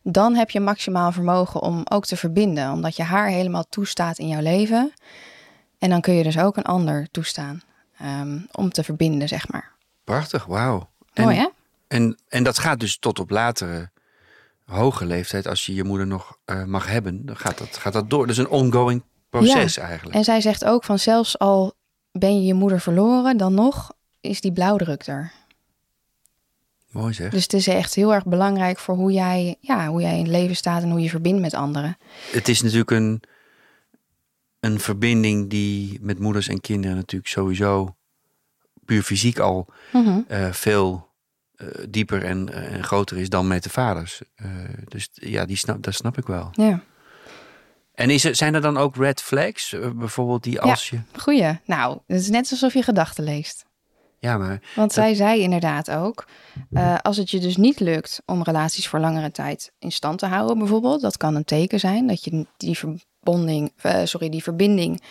dan 0.03 0.35
heb 0.35 0.49
je 0.49 0.59
maximaal 0.59 1.11
vermogen 1.11 1.61
om 1.61 1.81
ook 1.89 2.05
te 2.05 2.17
verbinden, 2.17 2.71
omdat 2.71 2.95
je 2.95 3.03
haar 3.03 3.27
helemaal 3.27 3.63
toestaat 3.69 4.17
in 4.17 4.27
jouw 4.27 4.41
leven. 4.41 4.93
En 5.79 5.89
dan 5.89 6.01
kun 6.01 6.13
je 6.13 6.23
dus 6.23 6.37
ook 6.37 6.57
een 6.57 6.63
ander 6.63 7.07
toestaan 7.11 7.61
um, 8.01 8.47
om 8.51 8.69
te 8.69 8.83
verbinden, 8.83 9.27
zeg 9.27 9.47
maar. 9.49 9.71
Prachtig, 10.03 10.45
wauw. 10.45 10.89
Mooi, 11.13 11.35
hè? 11.35 11.47
En, 11.87 12.17
en 12.27 12.43
dat 12.43 12.59
gaat 12.59 12.79
dus 12.79 12.97
tot 12.97 13.19
op 13.19 13.29
latere 13.29 13.89
hoge 14.65 15.05
leeftijd, 15.05 15.47
als 15.47 15.65
je 15.65 15.73
je 15.73 15.83
moeder 15.83 16.07
nog 16.07 16.37
uh, 16.45 16.63
mag 16.63 16.87
hebben, 16.87 17.25
dan 17.25 17.37
gaat 17.37 17.57
dat, 17.57 17.77
gaat 17.77 17.93
dat 17.93 18.09
door. 18.09 18.27
Dus 18.27 18.37
een 18.37 18.49
ongoing 18.49 19.03
proces 19.29 19.75
ja. 19.75 19.83
eigenlijk. 19.83 20.15
En 20.15 20.23
zij 20.23 20.41
zegt 20.41 20.65
ook 20.65 20.83
van 20.83 20.99
zelfs 20.99 21.39
al 21.39 21.73
ben 22.11 22.35
je 22.35 22.45
je 22.45 22.53
moeder 22.53 22.79
verloren, 22.79 23.37
dan 23.37 23.53
nog 23.53 23.91
is 24.21 24.41
die 24.41 24.51
blauwdruk 24.51 25.07
er. 25.07 25.31
Mooi 26.91 27.13
zeg. 27.13 27.31
Dus 27.31 27.43
het 27.43 27.53
is 27.53 27.67
echt 27.67 27.95
heel 27.95 28.13
erg 28.13 28.25
belangrijk 28.25 28.77
voor 28.77 28.95
hoe 28.95 29.11
jij, 29.11 29.55
ja, 29.59 29.87
hoe 29.87 30.01
jij 30.01 30.13
in 30.13 30.23
het 30.23 30.31
leven 30.31 30.55
staat 30.55 30.83
en 30.83 30.89
hoe 30.89 31.01
je 31.01 31.09
verbindt 31.09 31.41
met 31.41 31.53
anderen. 31.53 31.97
Het 32.31 32.47
is 32.47 32.61
natuurlijk 32.61 32.91
een, 32.91 33.21
een 34.59 34.79
verbinding 34.79 35.49
die 35.49 35.97
met 36.01 36.19
moeders 36.19 36.47
en 36.47 36.61
kinderen 36.61 36.95
natuurlijk 36.95 37.31
sowieso 37.31 37.95
puur 38.85 39.03
fysiek 39.03 39.39
al 39.39 39.67
Mhm. 39.91 40.19
uh, 40.29 40.51
veel 40.51 41.07
uh, 41.55 41.67
dieper 41.89 42.23
en, 42.23 42.47
uh, 42.49 42.73
en, 42.73 42.83
groter 42.83 43.17
is 43.17 43.29
dan 43.29 43.47
met 43.47 43.63
de 43.63 43.69
vaders. 43.69 44.21
dus 44.87 45.09
ja, 45.13 45.45
die 45.45 45.57
snap, 45.57 45.83
dat 45.83 45.93
snap 45.93 46.17
ik 46.17 46.27
wel. 46.27 46.49
Ja. 46.51 46.81
En 47.93 48.09
is 48.09 48.23
er, 48.23 48.35
zijn 48.35 48.53
er 48.53 48.61
dan 48.61 48.77
ook 48.77 48.95
red 48.95 49.21
flags, 49.21 49.75
bijvoorbeeld 49.95 50.43
die 50.43 50.61
als 50.61 50.89
ja, 50.89 50.97
je... 50.97 51.19
Goeie. 51.19 51.59
Nou, 51.65 51.99
het 52.07 52.19
is 52.19 52.29
net 52.29 52.51
alsof 52.51 52.73
je 52.73 52.83
gedachten 52.83 53.23
leest. 53.23 53.65
Ja, 54.19 54.37
maar... 54.37 54.61
Want 54.75 54.93
zij 54.93 55.13
zei 55.13 55.41
inderdaad 55.41 55.91
ook, 55.91 56.25
uh, 56.69 56.97
als 57.01 57.17
het 57.17 57.29
je 57.29 57.39
dus 57.39 57.57
niet 57.57 57.79
lukt 57.79 58.21
om 58.25 58.43
relaties 58.43 58.87
voor 58.87 58.99
langere 58.99 59.31
tijd 59.31 59.71
in 59.79 59.91
stand 59.91 60.19
te 60.19 60.25
houden 60.25 60.57
bijvoorbeeld, 60.57 61.01
dat 61.01 61.17
kan 61.17 61.35
een 61.35 61.45
teken 61.45 61.79
zijn 61.79 62.07
dat 62.07 62.23
je 62.23 62.45
die 62.57 62.77
uh, 63.35 64.01
sorry, 64.03 64.29
die 64.29 64.43
verbinding 64.43 65.01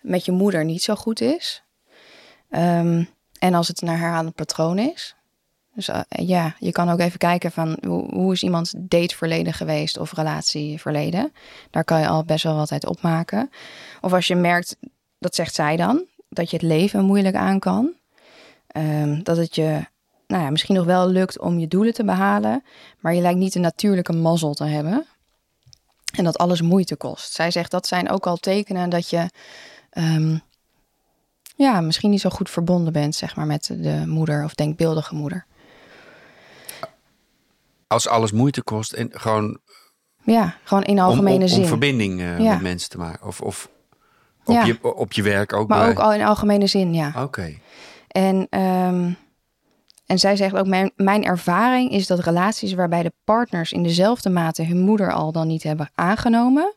met 0.00 0.24
je 0.24 0.32
moeder 0.32 0.64
niet 0.64 0.82
zo 0.82 0.94
goed 0.94 1.20
is. 1.20 1.62
Um, 2.50 3.08
en 3.38 3.54
als 3.54 3.68
het 3.68 3.82
een 3.82 3.88
herhalend 3.88 4.34
patroon 4.34 4.78
is. 4.78 5.14
Dus 5.74 5.88
uh, 5.88 6.00
ja, 6.08 6.54
je 6.58 6.72
kan 6.72 6.90
ook 6.90 6.98
even 6.98 7.18
kijken 7.18 7.52
van 7.52 7.78
hoe, 7.86 8.14
hoe 8.14 8.32
is 8.32 8.42
iemands 8.42 8.74
dateverleden 8.76 9.52
geweest 9.52 9.98
of 9.98 10.12
relatieverleden. 10.12 11.32
Daar 11.70 11.84
kan 11.84 12.00
je 12.00 12.08
al 12.08 12.24
best 12.24 12.44
wel 12.44 12.56
wat 12.56 12.72
uit 12.72 12.86
opmaken. 12.86 13.50
Of 14.00 14.12
als 14.12 14.26
je 14.26 14.34
merkt, 14.34 14.76
dat 15.18 15.34
zegt 15.34 15.54
zij 15.54 15.76
dan, 15.76 16.04
dat 16.28 16.50
je 16.50 16.56
het 16.56 16.66
leven 16.66 17.04
moeilijk 17.04 17.36
aan 17.36 17.58
kan. 17.58 17.92
Um, 18.76 19.22
dat 19.22 19.36
het 19.36 19.54
je 19.54 19.84
nou 20.26 20.42
ja, 20.42 20.50
misschien 20.50 20.74
nog 20.74 20.84
wel 20.84 21.08
lukt 21.08 21.38
om 21.38 21.58
je 21.58 21.68
doelen 21.68 21.94
te 21.94 22.04
behalen, 22.04 22.64
maar 22.98 23.14
je 23.14 23.20
lijkt 23.20 23.38
niet 23.38 23.54
een 23.54 23.60
natuurlijke 23.60 24.12
mazzel 24.12 24.54
te 24.54 24.64
hebben. 24.64 25.06
En 26.12 26.24
dat 26.24 26.38
alles 26.38 26.60
moeite 26.60 26.96
kost. 26.96 27.32
Zij 27.32 27.50
zegt 27.50 27.70
dat 27.70 27.86
zijn 27.86 28.10
ook 28.10 28.26
al 28.26 28.36
tekenen 28.36 28.90
dat 28.90 29.10
je 29.10 29.28
um, 29.92 30.42
ja, 31.56 31.80
misschien 31.80 32.10
niet 32.10 32.20
zo 32.20 32.30
goed 32.30 32.50
verbonden 32.50 32.92
bent, 32.92 33.14
zeg 33.14 33.36
maar, 33.36 33.46
met 33.46 33.70
de 33.78 34.02
moeder 34.06 34.44
of 34.44 34.54
denkbeeldige 34.54 35.14
moeder. 35.14 35.46
Als 37.86 38.08
alles 38.08 38.32
moeite 38.32 38.62
kost 38.62 38.92
en 38.92 39.08
gewoon. 39.12 39.58
Ja, 40.22 40.56
gewoon 40.64 40.82
in 40.82 40.98
algemene 40.98 41.36
om, 41.36 41.42
om, 41.42 41.48
zin. 41.48 41.62
Om 41.62 41.66
verbinding 41.66 42.20
uh, 42.20 42.38
ja. 42.38 42.52
met 42.52 42.60
mensen 42.60 42.90
te 42.90 42.98
maken. 42.98 43.26
Of, 43.26 43.40
of 43.40 43.68
op, 44.44 44.54
ja. 44.54 44.64
je, 44.64 44.94
op 44.94 45.12
je 45.12 45.22
werk 45.22 45.52
ook. 45.52 45.68
Maar 45.68 45.78
bij... 45.78 45.88
ook 45.90 45.98
al 45.98 46.12
in 46.12 46.22
algemene 46.22 46.66
zin, 46.66 46.94
ja. 46.94 47.08
Oké. 47.08 47.20
Okay. 47.20 47.60
En, 48.08 48.60
um, 48.60 49.16
en 50.10 50.18
zij 50.18 50.36
zegt 50.36 50.56
ook: 50.56 50.66
mijn, 50.66 50.92
mijn 50.96 51.24
ervaring 51.24 51.90
is 51.90 52.06
dat 52.06 52.18
relaties 52.18 52.72
waarbij 52.72 53.02
de 53.02 53.12
partners 53.24 53.72
in 53.72 53.82
dezelfde 53.82 54.30
mate 54.30 54.64
hun 54.64 54.80
moeder 54.80 55.12
al 55.12 55.32
dan 55.32 55.46
niet 55.46 55.62
hebben 55.62 55.90
aangenomen, 55.94 56.74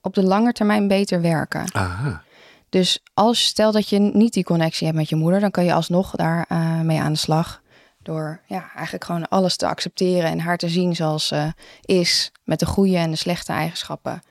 op 0.00 0.14
de 0.14 0.22
lange 0.22 0.52
termijn 0.52 0.88
beter 0.88 1.20
werken. 1.20 1.64
Aha. 1.72 2.22
Dus 2.68 3.02
als 3.14 3.44
stel 3.44 3.72
dat 3.72 3.88
je 3.88 3.98
niet 3.98 4.32
die 4.32 4.44
connectie 4.44 4.86
hebt 4.86 4.98
met 4.98 5.08
je 5.08 5.16
moeder, 5.16 5.40
dan 5.40 5.50
kan 5.50 5.64
je 5.64 5.72
alsnog 5.72 6.10
daar 6.10 6.46
uh, 6.48 6.80
mee 6.80 7.00
aan 7.00 7.12
de 7.12 7.18
slag. 7.18 7.60
Door 8.02 8.40
ja, 8.46 8.70
eigenlijk 8.74 9.04
gewoon 9.04 9.28
alles 9.28 9.56
te 9.56 9.66
accepteren 9.66 10.30
en 10.30 10.40
haar 10.40 10.56
te 10.56 10.68
zien 10.68 10.94
zoals 10.94 11.26
ze 11.26 11.52
is, 11.80 12.32
met 12.44 12.58
de 12.58 12.66
goede 12.66 12.96
en 12.96 13.10
de 13.10 13.16
slechte 13.16 13.52
eigenschappen. 13.52 14.22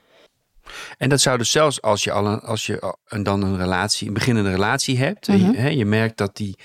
En 0.98 1.10
dat 1.10 1.22
zou 1.22 1.38
dus 1.38 1.52
zelfs 1.52 1.82
als 1.82 2.04
je 2.04 2.12
al 2.12 2.26
een, 2.26 2.40
als 2.40 2.66
je 2.66 2.96
dan 3.24 3.42
een 3.44 3.58
relatie, 3.58 4.08
een 4.08 4.14
beginnende 4.14 4.50
relatie 4.50 4.98
hebt, 4.98 5.28
Mhm. 5.28 5.38
en 5.38 5.52
je, 5.52 5.58
hè, 5.58 5.68
je 5.68 5.86
merkt 5.86 6.18
dat 6.18 6.36
die 6.36 6.58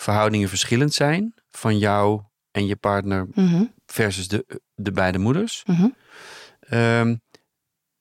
verhoudingen 0.00 0.48
verschillend 0.48 0.94
zijn 0.94 1.34
van 1.50 1.78
jou 1.78 2.20
en 2.50 2.66
je 2.66 2.76
partner 2.76 3.26
Mhm. 3.34 3.64
versus 3.86 4.28
de, 4.28 4.60
de 4.74 4.92
beide 4.92 5.18
moeders. 5.18 5.62
Mhm. 5.66 5.88
Ehm, 6.60 7.16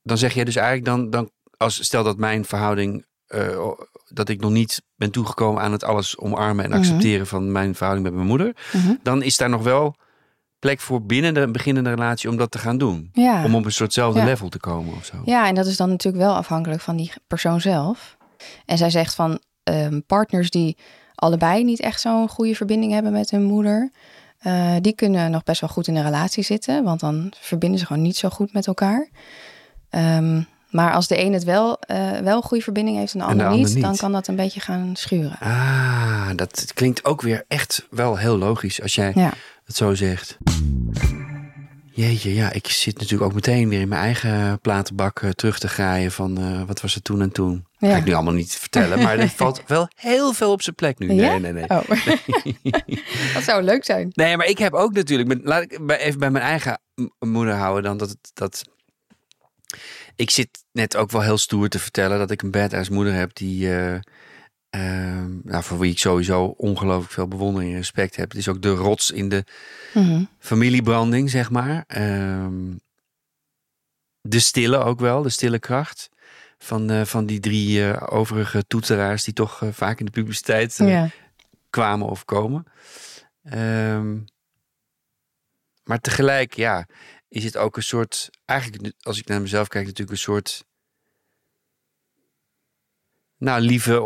dan 0.04 0.18
zeg 0.18 0.34
jij 0.34 0.44
dus 0.44 0.56
eigenlijk 0.56 0.86
dan, 0.86 1.10
dan 1.10 1.32
als 1.58 1.84
stel 1.84 2.04
dat 2.04 2.18
mijn 2.18 2.46
verhouding 2.46 3.08
uh, 3.36 3.68
dat 4.08 4.30
ik 4.30 4.40
nog 4.40 4.52
niet 4.52 4.82
ben 4.96 5.12
toegekomen 5.12 5.62
aan 5.62 5.72
het 5.72 5.84
alles 5.84 6.18
omarmen 6.18 6.66
en 6.66 6.72
accepteren 6.74 7.28
van 7.28 7.52
mijn 7.52 7.76
verhouding 7.76 8.08
met 8.08 8.16
mijn 8.16 8.28
moeder, 8.28 8.56
Mhm. 8.74 8.94
dan 9.04 9.24
is 9.24 9.38
daar 9.38 9.50
nog 9.50 9.64
wel 9.64 9.96
plek 10.60 10.80
voor 10.80 11.04
binnen 11.06 11.34
de 11.34 11.52
beginnende 11.52 11.90
relatie 11.90 12.30
om 12.30 12.38
dat 12.38 12.52
te 12.52 12.58
gaan 12.58 12.78
doen. 12.78 13.10
Ja. 13.14 13.44
Om 13.46 13.56
op 13.56 13.66
een 13.66 13.72
soortzelfde 13.72 14.20
Ja. 14.20 14.26
level 14.26 14.50
te 14.50 14.60
komen 14.60 14.96
of 14.96 15.06
zo. 15.06 15.18
Ja, 15.26 15.48
en 15.48 15.56
dat 15.56 15.66
is 15.66 15.78
dan 15.78 15.90
natuurlijk 15.90 16.24
wel 16.24 16.36
afhankelijk 16.36 16.82
van 16.82 16.96
die 16.96 17.12
persoon 17.28 17.62
zelf. 17.62 18.18
En 18.66 18.78
zij 18.78 18.90
zegt 18.90 19.16
van 19.16 19.40
um, 19.64 20.06
partners 20.06 20.50
die 20.50 20.78
allebei 21.20 21.64
niet 21.64 21.80
echt 21.80 22.02
zo'n 22.02 22.30
goede 22.30 22.56
verbinding 22.56 22.92
hebben 22.92 23.12
met 23.12 23.32
hun 23.32 23.44
moeder, 23.44 23.92
uh, 24.44 24.76
die 24.82 24.94
kunnen 24.94 25.32
nog 25.32 25.44
best 25.44 25.62
wel 25.62 25.70
goed 25.70 25.88
in 25.88 25.96
een 25.96 26.04
relatie 26.04 26.44
zitten, 26.44 26.84
want 26.84 27.00
dan 27.00 27.32
verbinden 27.40 27.80
ze 27.80 27.86
gewoon 27.86 28.02
niet 28.02 28.18
zo 28.18 28.30
goed 28.30 28.54
met 28.54 28.68
elkaar. 28.68 29.08
Um, 29.90 30.48
maar 30.70 30.94
als 30.94 31.08
de 31.08 31.24
een 31.24 31.34
het 31.34 31.44
wel, 31.44 31.80
uh, 31.92 32.18
wel 32.18 32.36
een 32.36 32.44
goede 32.44 32.64
verbinding 32.64 32.98
heeft 32.98 33.14
en 33.14 33.20
de 33.20 33.26
ander, 33.26 33.40
de 33.40 33.50
ander 33.50 33.66
niet, 33.66 33.76
niet, 33.76 33.84
dan 33.84 33.96
kan 33.96 34.12
dat 34.12 34.28
een 34.28 34.36
beetje 34.36 34.60
gaan 34.60 34.92
schuren. 34.94 35.38
Ah, 35.40 36.30
dat 36.36 36.72
klinkt 36.74 37.06
ook 37.06 37.22
weer 37.22 37.46
echt 37.48 37.88
wel 37.90 38.18
heel 38.18 38.38
logisch 38.38 38.82
als 38.82 38.96
jij 38.96 39.12
ja. 39.16 39.34
het 39.64 39.76
zo 39.76 39.94
zegt. 39.94 40.38
Jeetje, 42.00 42.34
ja, 42.34 42.52
ik 42.52 42.68
zit 42.68 42.94
natuurlijk 42.94 43.24
ook 43.24 43.34
meteen 43.34 43.70
weer 43.70 43.80
in 43.80 43.88
mijn 43.88 44.02
eigen 44.02 44.60
platenbak 44.60 45.22
uh, 45.22 45.30
terug 45.30 45.60
te 45.60 45.68
graaien 45.68 46.12
van 46.12 46.40
uh, 46.40 46.64
wat 46.64 46.82
was 46.82 46.96
er 46.96 47.02
toen 47.02 47.22
en 47.22 47.32
toen. 47.32 47.66
Ja. 47.78 47.90
Ga 47.90 47.98
ik 47.98 48.06
nu 48.06 48.14
allemaal 48.14 48.34
niet 48.34 48.56
vertellen, 48.56 49.00
maar 49.00 49.20
er 49.20 49.30
valt 49.44 49.64
wel 49.68 49.88
heel 49.96 50.34
veel 50.34 50.52
op 50.52 50.62
zijn 50.62 50.76
plek 50.76 51.00
nu. 51.00 51.14
Ja? 51.14 51.38
Nee, 51.38 51.40
nee, 51.40 51.52
nee. 51.52 51.70
Oh. 51.70 51.90
dat 53.34 53.44
zou 53.44 53.64
leuk 53.64 53.86
zijn. 53.86 54.10
Nee, 54.14 54.38
maar 54.38 54.46
ik 54.46 54.58
heb 54.58 54.74
ook 54.74 54.94
natuurlijk, 54.94 55.30
met, 55.30 55.40
laat 55.44 55.64
ik 55.64 55.80
even 55.88 56.20
bij 56.20 56.32
mijn 56.32 56.44
eigen 56.44 56.82
moeder 57.20 57.54
houden 57.54 57.84
dan, 57.84 57.98
dat, 57.98 58.18
dat 58.34 58.64
ik 60.16 60.30
zit 60.30 60.64
net 60.72 60.96
ook 60.96 61.12
wel 61.12 61.22
heel 61.22 61.38
stoer 61.38 61.70
te 61.70 61.80
vertellen 61.80 62.18
dat 62.18 62.32
ik 62.32 62.42
een 62.42 62.52
badass 62.52 62.90
moeder 62.90 63.14
heb 63.14 63.36
die, 63.36 63.68
uh, 63.68 64.00
uh, 64.76 65.26
nou, 65.44 65.64
voor 65.64 65.80
wie 65.80 65.92
ik 65.92 66.00
sowieso 66.00 66.44
ongelooflijk 66.46 67.12
veel 67.12 67.28
bewondering 67.28 67.72
en 67.72 67.78
respect 67.78 68.16
heb. 68.16 68.30
Het 68.30 68.38
is 68.38 68.48
ook 68.48 68.62
de 68.62 68.74
rots 68.74 69.12
in 69.12 69.30
de 69.30 69.44
mm 69.94 70.04
-hmm. 70.04 70.30
familiebranding, 70.40 71.30
zeg 71.30 71.50
maar. 71.50 71.84
Uh, 71.98 72.48
de 74.22 74.40
stille 74.40 74.78
ook 74.78 75.00
wel, 75.00 75.22
de 75.22 75.30
stille 75.30 75.60
kracht 75.60 76.10
van, 76.58 76.92
uh, 76.92 77.06
van 77.06 77.26
die 77.26 77.40
drie 77.40 77.80
uh, 77.80 78.04
overige 78.10 78.64
toeteraars 78.68 79.24
die 79.24 79.34
toch 79.34 79.62
uh, 79.62 79.70
vaak 79.72 80.00
in 80.00 80.06
de 80.06 80.12
publiciteit 80.12 80.78
ja. 80.78 81.10
kwamen 81.70 82.08
of 82.08 82.26
komen. 82.26 82.66
Ehm, 83.44 84.18
maar 85.84 86.00
tegelijk, 86.00 86.54
ja, 86.54 86.88
is 87.28 87.44
het 87.44 87.58
ook 87.58 87.78
een 87.78 87.84
soort, 87.84 88.30
eigenlijk 88.46 88.94
als 89.00 89.18
ik 89.18 89.28
naar 89.28 89.42
mezelf 89.42 89.68
kijk, 89.68 89.86
natuurlijk 89.86 90.12
een 90.12 90.24
soort, 90.24 90.66
nou 93.40 93.62
lieve, 93.62 94.02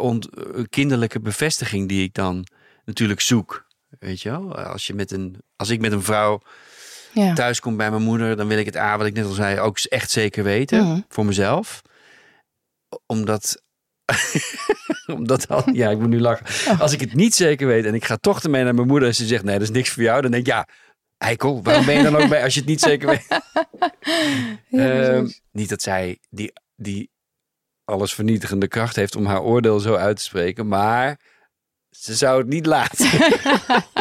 on, 0.00 0.22
kinderlijke 0.68 1.20
bevestiging 1.20 1.88
die 1.88 2.02
ik 2.04 2.14
dan 2.14 2.46
natuurlijk 2.84 3.20
zoek. 3.20 3.66
Weet 3.98 4.20
je 4.20 4.30
wel, 4.30 4.56
als, 4.56 4.86
je 4.86 4.94
met 4.94 5.10
een, 5.10 5.36
als 5.56 5.68
ik 5.68 5.80
met 5.80 5.92
een 5.92 6.02
vrouw 6.02 6.40
ja. 7.12 7.34
thuis 7.34 7.60
kom 7.60 7.76
bij 7.76 7.90
mijn 7.90 8.02
moeder, 8.02 8.36
dan 8.36 8.48
wil 8.48 8.58
ik 8.58 8.66
het 8.66 8.76
A, 8.76 8.98
wat 8.98 9.06
ik 9.06 9.14
net 9.14 9.24
al 9.24 9.32
zei, 9.32 9.60
ook 9.60 9.78
echt 9.78 10.10
zeker 10.10 10.44
weten 10.44 10.84
Mhm. 10.84 11.00
voor 11.08 11.24
mezelf. 11.26 11.82
Omdat, 13.06 13.62
omdat 15.16 15.46
ja, 15.72 15.90
ik 15.90 15.98
moet 15.98 16.08
nu 16.08 16.20
lachen. 16.20 16.72
Oh. 16.72 16.80
Als 16.80 16.92
ik 16.92 17.00
het 17.00 17.14
niet 17.14 17.34
zeker 17.34 17.66
weet 17.66 17.84
en 17.84 17.94
ik 17.94 18.04
ga 18.04 18.16
toch 18.16 18.42
ermee 18.42 18.64
naar 18.64 18.74
mijn 18.74 18.86
moeder 18.86 19.08
en 19.08 19.14
ze 19.14 19.26
zegt, 19.26 19.44
nee, 19.44 19.58
dat 19.58 19.68
is 19.68 19.74
niks 19.74 19.90
voor 19.90 20.02
jou, 20.02 20.22
dan 20.22 20.30
denk 20.30 20.46
ik, 20.46 20.52
ja, 20.52 20.68
eikel, 21.18 21.62
waarom 21.62 21.84
ben 21.84 21.96
je 21.96 22.02
dan 22.02 22.16
ook 22.16 22.28
bij 22.28 22.42
als 22.42 22.54
je 22.54 22.60
het 22.60 22.68
niet 22.68 22.80
zeker 22.80 23.08
weet? 23.08 23.26
Ja, 24.68 25.00
Ehm, 25.02 25.28
niet 25.52 25.68
dat 25.68 25.82
zij 25.82 26.18
die, 26.30 26.52
die 26.76 27.10
alles 27.88 28.14
vernietigende 28.14 28.68
kracht 28.68 28.96
heeft 28.96 29.16
om 29.16 29.26
haar 29.26 29.42
oordeel 29.42 29.80
zo 29.80 29.94
uit 29.94 30.16
te 30.16 30.22
spreken. 30.22 30.68
Maar 30.68 31.18
ze 31.90 32.14
zou 32.14 32.38
het 32.38 32.48
niet 32.48 32.66
laten. 32.66 33.10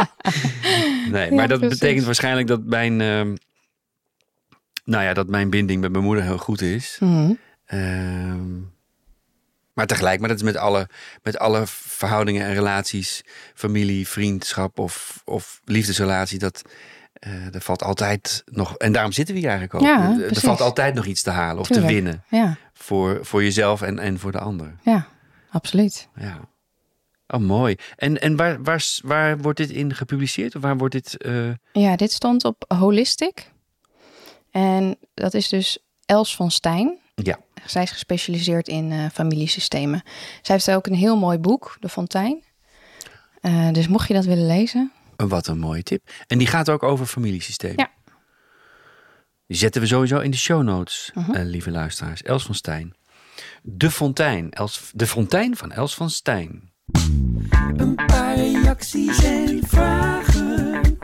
nee, 1.11 1.31
maar 1.31 1.47
dat 1.47 1.59
precies. 1.59 1.79
betekent 1.79 2.05
waarschijnlijk 2.05 2.47
dat 2.47 2.63
mijn, 2.63 3.01
ehm, 3.01 3.35
nou 4.83 5.03
ja, 5.03 5.13
dat 5.13 5.27
mijn 5.27 5.49
binding 5.49 5.81
met 5.81 5.91
mijn 5.91 6.03
moeder 6.03 6.23
heel 6.23 6.37
goed 6.37 6.61
is. 6.61 6.97
Mhm. 6.99 7.33
Ehm, 7.65 8.59
maar 9.73 9.87
tegelijk, 9.87 10.19
maar 10.19 10.29
dat 10.29 10.37
is 10.37 10.43
met 10.43 10.57
alle, 10.57 10.89
met 11.23 11.37
alle 11.37 11.63
verhoudingen 11.67 12.45
en 12.45 12.53
relaties, 12.53 13.23
familie, 13.53 14.07
vriendschap 14.07 14.79
of, 14.79 15.21
of 15.25 15.61
liefdesrelatie, 15.65 16.39
dat 16.39 16.61
eh, 17.19 17.55
er 17.55 17.61
valt 17.61 17.83
altijd 17.83 18.43
nog, 18.45 18.75
en 18.77 18.91
daarom 18.91 19.11
zitten 19.11 19.33
we 19.35 19.39
hier 19.39 19.49
eigenlijk 19.49 19.79
ook. 19.81 19.87
Ja, 19.89 20.19
er, 20.21 20.35
valt 20.35 20.61
altijd 20.61 20.93
nog 20.93 21.05
iets 21.05 21.21
te 21.21 21.29
halen 21.29 21.59
of 21.59 21.67
Tuurlijk. 21.67 21.87
te 21.87 21.93
winnen 21.93 22.23
Ja, 22.29 22.57
voor, 22.73 23.25
voor 23.25 23.43
jezelf 23.43 23.81
en, 23.81 23.99
en 23.99 24.19
voor 24.19 24.31
de 24.31 24.39
ander. 24.39 24.75
ja, 24.83 25.07
absoluut. 25.51 26.07
Ja. 26.15 26.39
Oh, 27.27 27.39
mooi. 27.39 27.75
En, 27.95 28.21
en 28.21 28.35
waar, 28.35 28.63
waar, 28.63 28.85
waar 29.03 29.37
wordt 29.37 29.57
dit 29.57 29.69
in 29.69 29.95
gepubliceerd? 29.95 30.55
Of 30.55 30.61
waar 30.61 30.77
wordt 30.77 30.93
dit... 30.93 31.17
eh, 31.17 31.49
Ja, 31.71 31.95
dit 31.95 32.11
stond 32.11 32.43
op 32.45 32.65
Holistic. 32.67 33.51
En 34.51 34.97
dat 35.13 35.33
is 35.33 35.47
dus 35.49 35.77
Els 36.05 36.35
van 36.35 36.51
Stijn. 36.51 36.97
Ja. 37.15 37.39
Zij 37.65 37.83
is 37.83 37.91
gespecialiseerd 37.91 38.67
in 38.67 38.91
eh, 38.91 39.05
familiesystemen. 39.13 40.01
Zij 40.41 40.55
heeft 40.55 40.71
ook 40.71 40.87
een 40.87 40.93
heel 40.93 41.17
mooi 41.17 41.37
boek, 41.37 41.77
De 41.79 41.89
Fontein. 41.89 42.43
Dus 43.71 43.87
mocht 43.87 44.07
je 44.07 44.13
dat 44.13 44.25
willen 44.25 44.47
lezen. 44.47 44.91
Wat 45.17 45.47
een 45.47 45.59
mooie 45.59 45.83
tip. 45.83 46.09
En 46.27 46.37
die 46.37 46.47
gaat 46.47 46.69
ook 46.69 46.83
over 46.83 47.05
familiesystemen. 47.05 47.77
Ja. 47.77 47.91
Die 49.47 49.57
zetten 49.57 49.81
we 49.81 49.87
sowieso 49.87 50.19
in 50.19 50.31
de 50.31 50.37
show 50.37 50.63
notes, 50.63 51.11
Mhm. 51.13 51.31
eh, 51.31 51.43
lieve 51.45 51.71
luisteraars. 51.71 52.21
Els 52.23 52.43
van 52.43 52.55
Stijn. 52.55 52.95
De 53.63 53.91
Fontein. 53.91 54.51
Els, 54.51 54.91
de 54.93 55.07
Fontein 55.07 55.55
van 55.57 55.71
Els 55.71 55.95
van 55.95 56.09
Stijn. 56.09 56.71
Een 57.77 57.95
paar 57.95 58.35
reacties 58.35 59.23
en 59.23 59.59
vragen. 59.67 60.97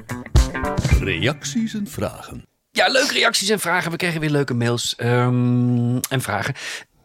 Reacties 0.99 1.73
en 1.73 1.87
vragen. 1.87 2.45
Ja, 2.71 2.87
leuke 2.87 3.13
reacties 3.13 3.49
en 3.49 3.59
vragen. 3.59 3.91
We 3.91 3.97
kregen 3.97 4.19
weer 4.21 4.29
leuke 4.29 4.53
mails 4.53 4.95
ehm, 4.95 5.97
en 6.09 6.21
vragen. 6.21 6.53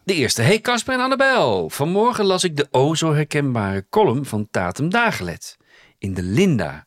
De 0.04 0.14
eerste. 0.14 0.42
Hey 0.42 0.60
Casper 0.60 0.94
en 0.94 1.00
Annabel. 1.00 1.70
Vanmorgen 1.70 2.24
las 2.24 2.44
ik 2.44 2.56
de 2.56 2.68
o 2.70 2.94
zo 2.94 3.14
herkenbare 3.14 3.86
column 3.90 4.24
van 4.24 4.48
Tatum 4.50 4.88
Dagelet. 4.88 5.56
In 5.98 6.14
de 6.14 6.22
Linda. 6.22 6.86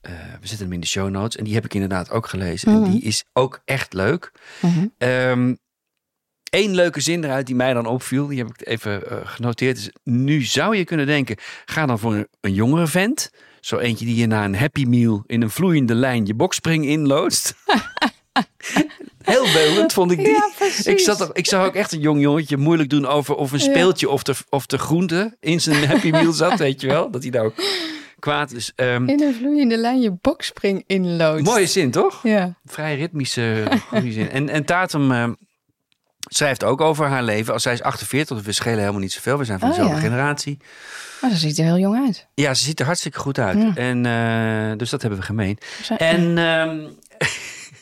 Eh, 0.00 0.12
we 0.40 0.46
zetten 0.46 0.66
hem 0.66 0.72
in 0.74 0.80
de 0.80 0.86
show 0.86 1.10
notes. 1.10 1.36
En 1.36 1.44
die 1.44 1.54
heb 1.54 1.64
ik 1.64 1.74
inderdaad 1.74 2.10
ook 2.10 2.26
gelezen. 2.26 2.72
En 2.72 2.90
die 2.90 3.02
is 3.02 3.24
ook 3.32 3.60
echt 3.64 3.92
leuk. 3.92 4.32
Eén 6.50 6.74
leuke 6.74 7.00
zin 7.00 7.24
eruit 7.24 7.46
die 7.46 7.54
mij 7.54 7.74
dan 7.74 7.86
opviel. 7.86 8.26
Die 8.26 8.38
heb 8.38 8.48
ik 8.48 8.66
even 8.66 9.10
eh, 9.10 9.16
genoteerd. 9.24 9.76
Is, 9.78 9.90
nu 10.02 10.42
zou 10.42 10.76
je 10.76 10.84
kunnen 10.84 11.06
denken. 11.06 11.36
Ga 11.64 11.86
dan 11.86 11.98
voor 11.98 12.14
een, 12.14 12.28
een 12.40 12.54
jongere 12.54 12.86
vent. 12.86 13.30
Zo 13.60 13.78
eentje 13.78 14.04
die 14.04 14.16
je 14.16 14.26
na 14.26 14.44
een 14.44 14.56
happy 14.56 14.84
meal 14.84 15.22
in 15.26 15.42
een 15.42 15.50
vloeiende 15.50 15.94
lijn 15.94 16.26
je 16.26 16.34
bokspring 16.34 16.86
inloodst. 16.86 17.54
Heel 19.22 19.52
beeldend 19.52 19.92
vond 19.92 20.10
ik 20.10 20.18
die. 20.18 20.28
Ja, 20.28 20.50
ik, 20.84 20.98
zat 20.98 21.20
er, 21.20 21.30
ik 21.32 21.46
zag 21.46 21.66
ook 21.66 21.74
echt 21.74 21.92
een 21.92 22.00
jong 22.00 22.20
jongetje 22.20 22.56
moeilijk 22.56 22.90
doen 22.90 23.06
over 23.06 23.34
of 23.34 23.52
een 23.52 23.60
speeltje 23.60 24.08
of, 24.08 24.22
de, 24.22 24.34
of 24.48 24.66
de 24.66 24.78
groente 24.78 25.36
in 25.40 25.60
zijn 25.60 25.86
happy 25.86 26.10
meal 26.10 26.32
zat. 26.32 26.58
Weet 26.58 26.80
je 26.80 26.86
wel? 26.86 27.10
Dat 27.10 27.22
hij 27.22 27.30
daar 27.30 27.44
ook 27.44 27.62
kwaad. 28.18 28.72
Ehm, 28.74 29.08
In 29.08 29.22
een 29.22 29.34
vloeiende 29.34 29.76
lijn 29.76 30.00
je 30.00 30.10
bokspring 30.20 30.84
inloodst. 30.86 31.44
mooie 31.44 31.66
zin, 31.66 31.90
toch? 31.90 32.22
Ja. 32.22 32.54
Vrij 32.64 32.96
ritmische 32.96 33.64
goede 33.88 34.12
zin. 34.12 34.30
En, 34.30 34.48
en 34.48 34.64
Tatum 34.64 35.12
eh, 35.12 35.28
schrijft 36.20 36.64
ook 36.64 36.80
over 36.80 37.06
haar 37.06 37.22
leven. 37.22 37.52
Als 37.52 37.62
zij 37.62 37.72
is 37.72 37.82
48, 37.82 38.42
we 38.42 38.52
schelen 38.52 38.78
helemaal 38.78 39.00
niet 39.00 39.12
zoveel. 39.12 39.38
We 39.38 39.44
zijn 39.44 39.58
van 39.58 39.68
Oh, 39.68 39.74
dezelfde 39.74 40.00
ja. 40.00 40.08
generatie. 40.08 40.58
Maar 41.20 41.30
ze 41.30 41.36
ziet 41.36 41.58
er 41.58 41.64
heel 41.64 41.78
jong 41.78 42.04
uit. 42.06 42.26
Ja, 42.34 42.54
ze 42.54 42.62
ziet 42.64 42.80
er 42.80 42.86
hartstikke 42.86 43.18
goed 43.18 43.38
uit. 43.38 43.58
Ja. 43.62 43.72
En, 43.74 44.06
eh, 44.06 44.78
dus 44.78 44.90
dat 44.90 45.00
hebben 45.00 45.18
we 45.20 45.24
gemeen. 45.24 45.58
En 45.98 46.38
ehm, 46.48 46.78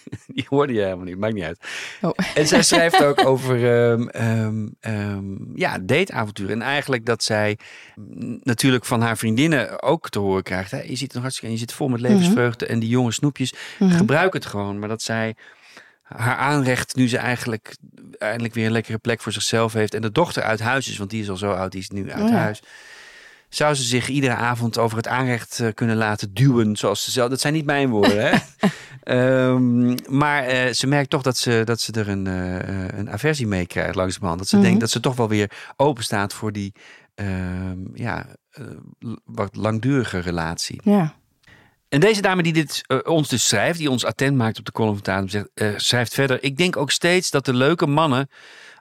die 0.34 0.46
hoorde 0.48 0.72
je 0.72 0.80
helemaal 0.80 1.04
niet, 1.04 1.18
maakt 1.18 1.34
niet 1.34 1.44
uit. 1.44 1.58
Oh. 2.00 2.10
En 2.34 2.46
zij 2.46 2.62
schrijft 2.72 3.04
ook 3.04 3.26
over 3.26 3.70
ehm, 4.10 5.36
ja, 5.54 5.78
dateavonturen. 5.78 6.52
En 6.52 6.62
eigenlijk 6.62 7.06
dat 7.06 7.22
zij 7.22 7.58
mm, 7.94 8.40
natuurlijk 8.42 8.84
van 8.84 9.00
haar 9.00 9.16
vriendinnen 9.16 9.82
ook 9.82 10.08
te 10.08 10.18
horen 10.18 10.42
krijgt. 10.42 10.70
Hè? 10.70 10.82
Je 10.82 10.96
ziet 10.96 11.12
nog 11.12 11.22
hartstikke 11.22 11.50
en 11.50 11.58
je 11.58 11.64
zit 11.66 11.72
vol 11.72 11.88
met 11.88 12.00
levensvreugde. 12.00 12.66
En 12.66 12.78
die 12.78 12.88
jonge 12.88 13.12
snoepjes, 13.12 13.52
gebruik 13.78 14.32
het 14.32 14.46
gewoon. 14.46 14.78
Maar 14.78 14.88
dat 14.88 15.02
zij 15.02 15.34
haar 16.02 16.36
aanrecht, 16.36 16.96
nu 16.96 17.08
ze 17.08 17.18
eigenlijk 17.18 17.76
eindelijk 18.18 18.54
weer 18.54 18.66
een 18.66 18.72
lekkere 18.72 18.98
plek 18.98 19.20
voor 19.20 19.32
zichzelf 19.32 19.72
heeft. 19.72 19.94
En 19.94 20.02
de 20.02 20.12
dochter 20.12 20.42
uit 20.42 20.60
huis 20.60 20.88
is, 20.88 20.98
want 20.98 21.10
die 21.10 21.22
is 21.22 21.30
al 21.30 21.36
zo 21.36 21.50
oud, 21.50 21.72
die 21.72 21.80
is 21.80 21.90
nu 21.90 22.12
uit 22.12 22.22
Oh 22.22 22.28
ja. 22.28 22.34
huis. 22.34 22.62
Zou 23.48 23.74
ze 23.74 23.82
zich 23.82 24.08
iedere 24.08 24.34
avond 24.34 24.78
over 24.78 24.96
het 24.96 25.08
aanrecht 25.08 25.60
eh, 25.60 25.68
kunnen 25.74 25.96
laten 25.96 26.34
duwen, 26.34 26.76
zoals 26.76 27.04
ze 27.04 27.10
zelf. 27.10 27.30
Dat 27.30 27.40
zijn 27.40 27.52
niet 27.52 27.64
mijn 27.66 27.88
woorden, 27.88 28.26
hè? 28.28 28.36
Ehm, 29.02 29.96
maar 30.08 30.42
eh, 30.44 30.72
ze 30.72 30.86
merkt 30.86 31.10
toch 31.10 31.22
dat 31.22 31.36
ze, 31.36 31.62
dat 31.64 31.80
ze 31.80 31.92
er 31.92 32.08
een, 32.08 32.26
eh, 32.26 32.98
een 32.98 33.10
aversie 33.10 33.46
mee 33.46 33.66
krijgt 33.66 33.94
langzamerhand. 33.94 34.38
Dat 34.40 34.48
ze 34.48 34.56
Mhm. 34.56 34.64
denkt 34.64 34.80
dat 34.80 34.90
ze 34.90 35.00
toch 35.00 35.16
wel 35.16 35.28
weer 35.28 35.50
open 35.76 36.04
staat 36.04 36.32
voor 36.32 36.52
die 36.52 36.72
ehm, 37.14 37.78
ja, 37.94 38.26
wat 39.24 39.56
langdurige 39.56 40.18
relatie. 40.18 40.80
Ja. 40.84 41.14
En 41.88 42.00
deze 42.00 42.20
dame 42.22 42.42
die 42.42 42.52
dit 42.52 42.84
ons 43.04 43.28
dus 43.28 43.48
schrijft, 43.48 43.78
die 43.78 43.90
ons 43.90 44.04
attent 44.04 44.36
maakt 44.36 44.58
op 44.58 44.64
de 44.64 44.72
column 44.72 44.98
van 45.02 45.28
zegt, 45.28 45.48
eh, 45.54 45.68
schrijft 45.76 46.14
verder. 46.14 46.42
Ik 46.42 46.56
denk 46.56 46.76
ook 46.76 46.90
steeds 46.90 47.30
dat 47.30 47.44
de 47.44 47.54
leuke 47.54 47.86
mannen 47.86 48.28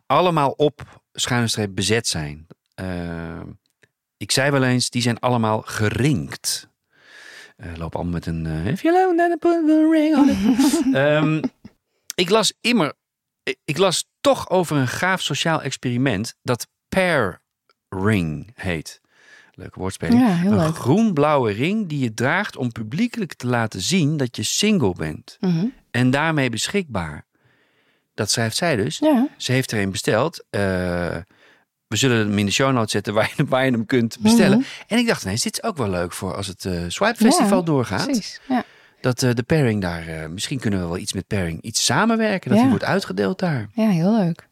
allemaal 0.06 0.50
op 0.50 1.02
schuine 1.14 1.48
streep 1.48 1.76
bezet 1.76 2.08
zijn. 2.08 2.48
Ehm, 2.76 3.48
ik 4.18 4.32
zei 4.32 4.52
wel 4.52 4.64
eens, 4.64 4.90
die 4.90 5.02
zijn 5.02 5.20
allemaal 5.20 5.62
gerinkt. 5.62 6.70
Eh 7.56 7.68
lopen 7.78 8.00
allemaal 8.00 8.14
met 8.14 8.26
een... 8.26 8.46
eh, 8.46 8.68
If 8.68 8.82
you 8.82 8.94
love, 8.96 9.16
then 9.16 9.32
I 9.32 9.36
put 9.38 9.70
a 9.70 9.90
ring 9.92 10.16
on 10.16 10.30
it. 10.30 10.94
Ehm, 10.96 11.42
ik 12.16 12.30
las 12.30 12.54
immer... 12.62 12.94
ik- 13.64 13.78
las 13.78 14.06
toch 14.22 14.50
over 14.50 14.78
een 14.78 14.88
gaaf 14.88 15.22
sociaal 15.22 15.62
experiment 15.62 16.36
dat 16.42 16.68
pair 16.90 17.42
ring 17.90 18.52
heet. 18.54 19.02
Leuke 19.54 19.80
woordspeling. 19.80 20.20
Ja, 20.22 20.28
heel 20.36 20.52
een 20.52 20.58
leuk. 20.58 20.76
groen-blauwe 20.76 21.52
ring 21.52 21.88
die 21.88 22.00
je 22.00 22.14
draagt 22.14 22.56
om 22.56 22.72
publiekelijk 22.72 23.34
te 23.34 23.48
laten 23.48 23.82
zien 23.82 24.18
dat 24.18 24.36
je 24.36 24.44
single 24.44 24.94
bent. 24.94 25.38
Mhm. 25.40 25.66
En 25.92 26.12
daarmee 26.12 26.50
beschikbaar. 26.50 27.26
Dat 28.14 28.32
schrijft 28.32 28.56
zij 28.56 28.76
dus. 28.76 28.98
Ja. 28.98 29.28
Ze 29.38 29.52
heeft 29.52 29.72
er 29.72 29.80
een 29.82 29.92
besteld. 29.92 30.44
Eh, 30.50 31.18
we 31.88 31.96
zullen 31.96 32.18
hem 32.18 32.38
in 32.38 32.46
de 32.46 32.52
show 32.52 32.74
notes 32.74 32.92
zetten 32.92 33.14
waar 33.14 33.34
je, 33.36 33.46
waar 33.46 33.66
je 33.66 33.72
hem 33.72 33.86
kunt 33.86 34.18
bestellen. 34.20 34.58
Mhm. 34.58 34.68
En 34.88 34.98
ik 34.98 35.08
dacht 35.08 35.24
ineens, 35.24 35.44
dit 35.44 35.54
is 35.54 35.64
ook 35.64 35.78
wel 35.78 35.90
leuk 35.90 36.14
voor 36.14 36.36
als 36.36 36.48
het 36.48 36.66
eh 36.66 36.82
Swipe 36.88 37.16
Festival 37.16 37.58
Ja, 37.60 37.64
doorgaat. 37.66 38.04
Precies. 38.06 38.40
Ja. 38.50 38.64
Dat 39.02 39.24
eh, 39.24 39.34
de 39.34 39.44
pairing 39.44 39.82
daar, 39.82 40.08
eh, 40.08 40.28
misschien 40.30 40.60
kunnen 40.60 40.80
we 40.82 40.86
wel 40.86 40.98
iets 40.98 41.14
met 41.14 41.28
pairing, 41.28 41.62
iets 41.62 41.86
samenwerken. 41.86 42.48
Dat 42.50 42.58
Ja. 42.58 42.64
die 42.64 42.72
wordt 42.72 42.86
uitgedeeld 42.86 43.40
daar. 43.40 43.70
ja, 43.74 43.90
heel 43.90 44.18
leuk. 44.18 44.48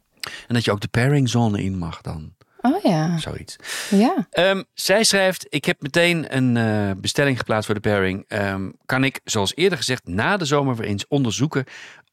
En 0.48 0.54
dat 0.54 0.66
je 0.66 0.72
ook 0.72 0.82
de 0.82 0.88
pairing 0.88 1.30
zone 1.30 1.64
in 1.64 1.78
mag 1.78 2.02
dan. 2.02 2.34
Oh 2.62 2.82
ja. 2.84 3.18
Zoiets. 3.18 3.56
Ja. 3.90 4.28
Ehm, 4.30 4.64
zij 4.74 5.04
schrijft: 5.04 5.46
Ik 5.50 5.66
heb 5.66 5.82
meteen 5.82 6.36
een 6.38 7.02
bestelling 7.02 7.38
geplaatst 7.38 7.66
voor 7.66 7.76
de 7.76 7.82
pairing. 7.82 8.26
Ehm, 8.28 8.70
kan 8.86 9.04
ik, 9.04 9.20
zoals 9.24 9.56
eerder 9.56 9.78
gezegd, 9.78 10.08
na 10.08 10.38
de 10.38 10.46
zomer 10.46 10.76
weer 10.76 10.88
eens 10.88 11.08
onderzoeken 11.08 11.66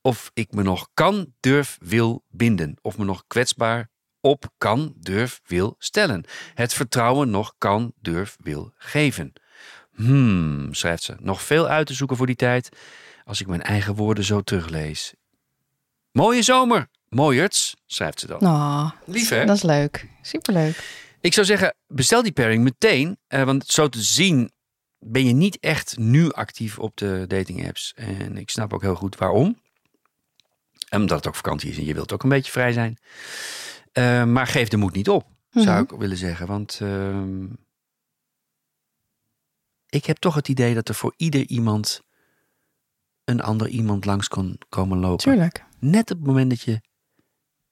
of 0.03 0.31
ik 0.35 0.53
me 0.53 0.63
nog 0.63 0.89
kan, 0.95 1.33
durf, 1.41 1.79
wil 1.81 2.23
binden. 2.31 2.77
Of 2.83 2.99
me 2.99 3.05
nog 3.05 3.25
kwetsbaar 3.27 3.89
op 4.21 4.45
kan, 4.59 4.95
durf, 4.97 5.41
wil 5.47 5.75
stellen. 5.79 6.25
Het 6.55 6.75
vertrouwen 6.75 7.31
nog 7.31 7.55
kan, 7.59 7.93
durf, 8.01 8.37
wil 8.41 8.73
geven. 8.77 9.33
Hmm, 9.95 10.75
schrijft 10.75 11.03
ze. 11.03 11.17
Nog 11.19 11.43
veel 11.43 11.69
uit 11.69 11.87
te 11.87 11.95
zoeken 11.95 12.17
voor 12.17 12.27
die 12.27 12.37
tijd. 12.37 12.69
Als 13.25 13.41
ik 13.41 13.47
mijn 13.47 13.63
eigen 13.63 13.95
woorden 13.95 14.25
zo 14.25 14.41
teruglees. 14.41 15.15
Mooie 16.13 16.43
zomer, 16.43 16.89
mooierts, 17.09 17.77
schrijft 17.87 18.21
ze 18.21 18.27
dan. 18.27 18.39
Nou, 18.41 18.91
Lief 19.07 19.29
hè? 19.29 19.45
dat 19.45 19.57
is 19.57 19.63
leuk. 19.63 20.09
Superleuk. 20.23 20.99
Ik 21.21 21.33
zou 21.35 21.47
zeggen, 21.47 21.75
bestel 21.87 22.23
die 22.23 22.33
pairing 22.33 22.63
meteen. 22.63 23.19
eh, 23.27 23.43
want 23.43 23.67
zo 23.67 23.89
te 23.89 24.03
zien 24.03 24.51
ben 24.99 25.25
je 25.27 25.33
niet 25.33 25.59
echt 25.61 25.99
nu 25.99 26.31
actief 26.33 26.79
op 26.79 26.97
de 26.97 27.25
dating 27.29 27.67
apps. 27.67 27.93
En 27.97 28.37
ik 28.37 28.51
snap 28.51 28.73
ook 28.73 28.83
heel 28.83 28.95
goed 28.95 29.17
waarom. 29.17 29.61
En 30.89 31.01
Omdat 31.01 31.17
het 31.17 31.27
ook 31.27 31.35
vakantie 31.35 31.71
is 31.71 31.77
en 31.79 31.85
je 31.85 31.95
wilt 31.95 32.13
ook 32.13 32.23
een 32.23 32.29
beetje 32.29 32.53
vrij 32.53 32.73
zijn. 32.73 32.99
Eh, 33.93 34.25
maar 34.25 34.47
geef 34.47 34.69
de 34.69 34.77
moed 34.77 34.93
niet 34.95 35.09
op, 35.09 35.27
zou 35.51 35.83
ik 35.83 35.91
willen 35.91 36.17
zeggen. 36.17 36.47
Want 36.47 36.79
ehm, 36.83 37.45
ik 39.89 40.05
heb 40.05 40.17
toch 40.17 40.35
het 40.35 40.49
idee 40.49 40.75
dat 40.75 40.89
er 40.89 40.95
voor 40.95 41.15
ieder 41.17 41.47
iemand 41.47 42.03
een 43.25 43.41
ander 43.41 43.69
iemand 43.69 44.05
langs 44.05 44.29
kan 44.29 44.59
komen 44.69 44.99
lopen. 44.99 45.25
Tuurlijk. 45.25 45.65
Net 45.79 46.11
op 46.11 46.19
het 46.19 46.27
moment 46.27 46.51
dat 46.51 46.61
je 46.61 46.81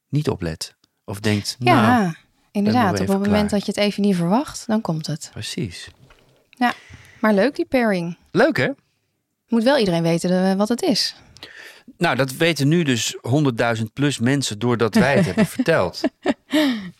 niet 0.09 0.29
oplet. 0.29 0.77
Of 1.05 1.21
denkt, 1.21 1.57
Ja, 1.59 1.99
nou, 1.99 2.15
inderdaad. 2.51 2.93
Op 2.93 2.99
het 2.99 3.09
moment 3.09 3.31
klaar. 3.31 3.49
dat 3.49 3.61
je 3.61 3.73
het 3.73 3.77
even 3.77 4.03
niet 4.03 4.17
verwacht, 4.17 4.67
dan 4.67 4.81
komt 4.81 5.07
het. 5.07 5.29
precies. 5.33 5.91
Maar 7.21 7.35
leuk 7.35 7.57
die 7.57 7.67
pairing. 7.67 8.17
Leuk 8.31 8.57
hè? 8.57 8.69
Moet 9.49 9.63
wel 9.63 9.79
iedereen 9.79 10.03
weten 10.03 10.51
eh, 10.51 10.55
wat 10.57 10.69
het 10.69 10.83
is. 10.83 11.17
Nou, 11.97 12.17
dat 12.17 12.33
weten 12.33 12.69
nu 12.69 12.83
dus 12.83 13.17
100.000 13.77 13.83
plus 13.93 14.19
mensen 14.19 14.59
doordat 14.59 14.95
wij 14.95 15.17
het 15.17 15.25
hebben 15.25 15.47
verteld. 15.57 16.01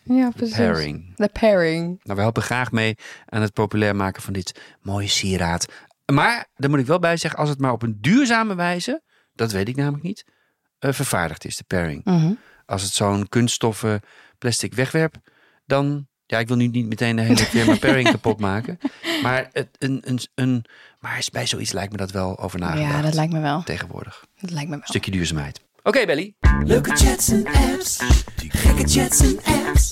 Ja, 0.03 0.29
precies. 0.35 0.55
Pairing. 0.55 1.15
De 1.15 1.29
pairing. 1.39 1.99
Nou, 2.03 2.15
we 2.15 2.21
helpen 2.21 2.43
graag 2.43 2.71
mee 2.71 2.95
aan 3.25 3.41
het 3.41 3.53
populair 3.53 3.95
maken 3.95 4.21
van 4.21 4.33
dit 4.33 4.61
mooie 4.81 5.07
sieraad. 5.07 5.65
Maar, 6.13 6.47
daar 6.55 6.69
moet 6.69 6.79
ik 6.79 6.85
wel 6.85 6.99
bij 6.99 7.17
zeggen, 7.17 7.39
als 7.39 7.49
het 7.49 7.59
maar 7.59 7.71
op 7.71 7.81
een 7.81 7.97
duurzame 8.01 8.55
wijze, 8.55 9.01
dat 9.33 9.51
weet 9.51 9.67
ik 9.67 9.75
namelijk 9.75 10.03
niet, 10.03 10.25
eh, 10.79 10.91
vervaardigd 10.91 11.45
is, 11.45 11.57
de 11.57 11.63
pairing. 11.63 12.03
Mhm. 12.03 12.31
Als 12.65 12.81
het 12.81 12.91
zo'n 12.91 13.29
kunststoffen 13.29 14.01
plastic 14.37 14.73
wegwerp, 14.73 15.15
dan, 15.65 16.07
ja, 16.25 16.39
ik 16.39 16.47
wil 16.47 16.57
nu 16.57 16.67
niet 16.67 16.87
meteen 16.87 17.15
de 17.15 17.21
hele 17.21 17.37
firma 17.37 17.75
pairing 17.75 18.11
kapot 18.11 18.39
maken. 18.39 18.79
Maar, 19.21 19.49
het, 19.51 19.67
een, 19.77 20.01
een, 20.05 20.19
een, 20.35 20.65
maar 20.99 21.27
bij 21.31 21.45
zoiets 21.45 21.71
lijkt 21.71 21.91
me 21.91 21.97
dat 21.97 22.11
wel 22.11 22.39
over 22.39 22.59
nagedacht. 22.59 22.93
Ja, 22.93 23.01
dat 23.01 23.13
lijkt 23.13 23.33
me 23.33 23.39
wel. 23.39 23.63
Tegenwoordig. 23.63 24.25
Dat 24.39 24.51
lijkt 24.51 24.69
me 24.69 24.75
wel. 24.75 24.85
Stukje 24.85 25.11
duurzaamheid. 25.11 25.61
Oké, 25.83 26.05
Belly. 26.05 26.33
Leuke 26.63 26.95
chats 26.95 27.29
en 27.29 27.45
apps. 27.47 27.97
Gekke 28.35 28.87
chats 28.87 29.19
en 29.19 29.39
apps. 29.65 29.91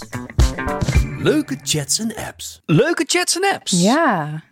Leuke 1.17 1.57
chats 1.63 1.99
en 1.99 2.15
apps. 2.15 2.61
Leuke 2.65 3.03
chats 3.07 3.35
en 3.35 3.53
apps. 3.53 3.71
Ja. 3.71 4.43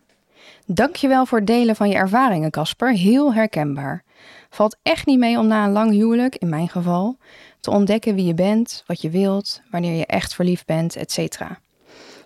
Dankjewel 0.66 1.26
voor 1.26 1.38
het 1.38 1.48
delen 1.48 1.76
van 1.76 1.90
je 1.90 1.96
ervaringen, 1.96 2.52
Casper. 2.52 2.94
Heel 2.94 3.34
herkenbaar. 3.34 4.04
Valt 4.50 4.78
echt 4.82 5.06
niet 5.06 5.20
mee 5.20 5.38
om 5.38 5.48
na 5.48 5.66
een 5.66 5.72
lang 5.72 5.92
huwelijk, 5.92 6.36
in 6.36 6.50
mijn 6.50 6.70
geval, 6.70 7.18
te 7.60 7.72
ontdekken 7.72 8.16
wie 8.16 8.26
je 8.26 8.34
bent, 8.34 8.84
wat 8.88 9.02
je 9.02 9.10
wilt, 9.10 9.62
wanneer 9.72 9.98
je 9.98 10.06
echt 10.06 10.36
verliefd 10.36 10.66
bent, 10.66 10.96
etc. 10.96 11.42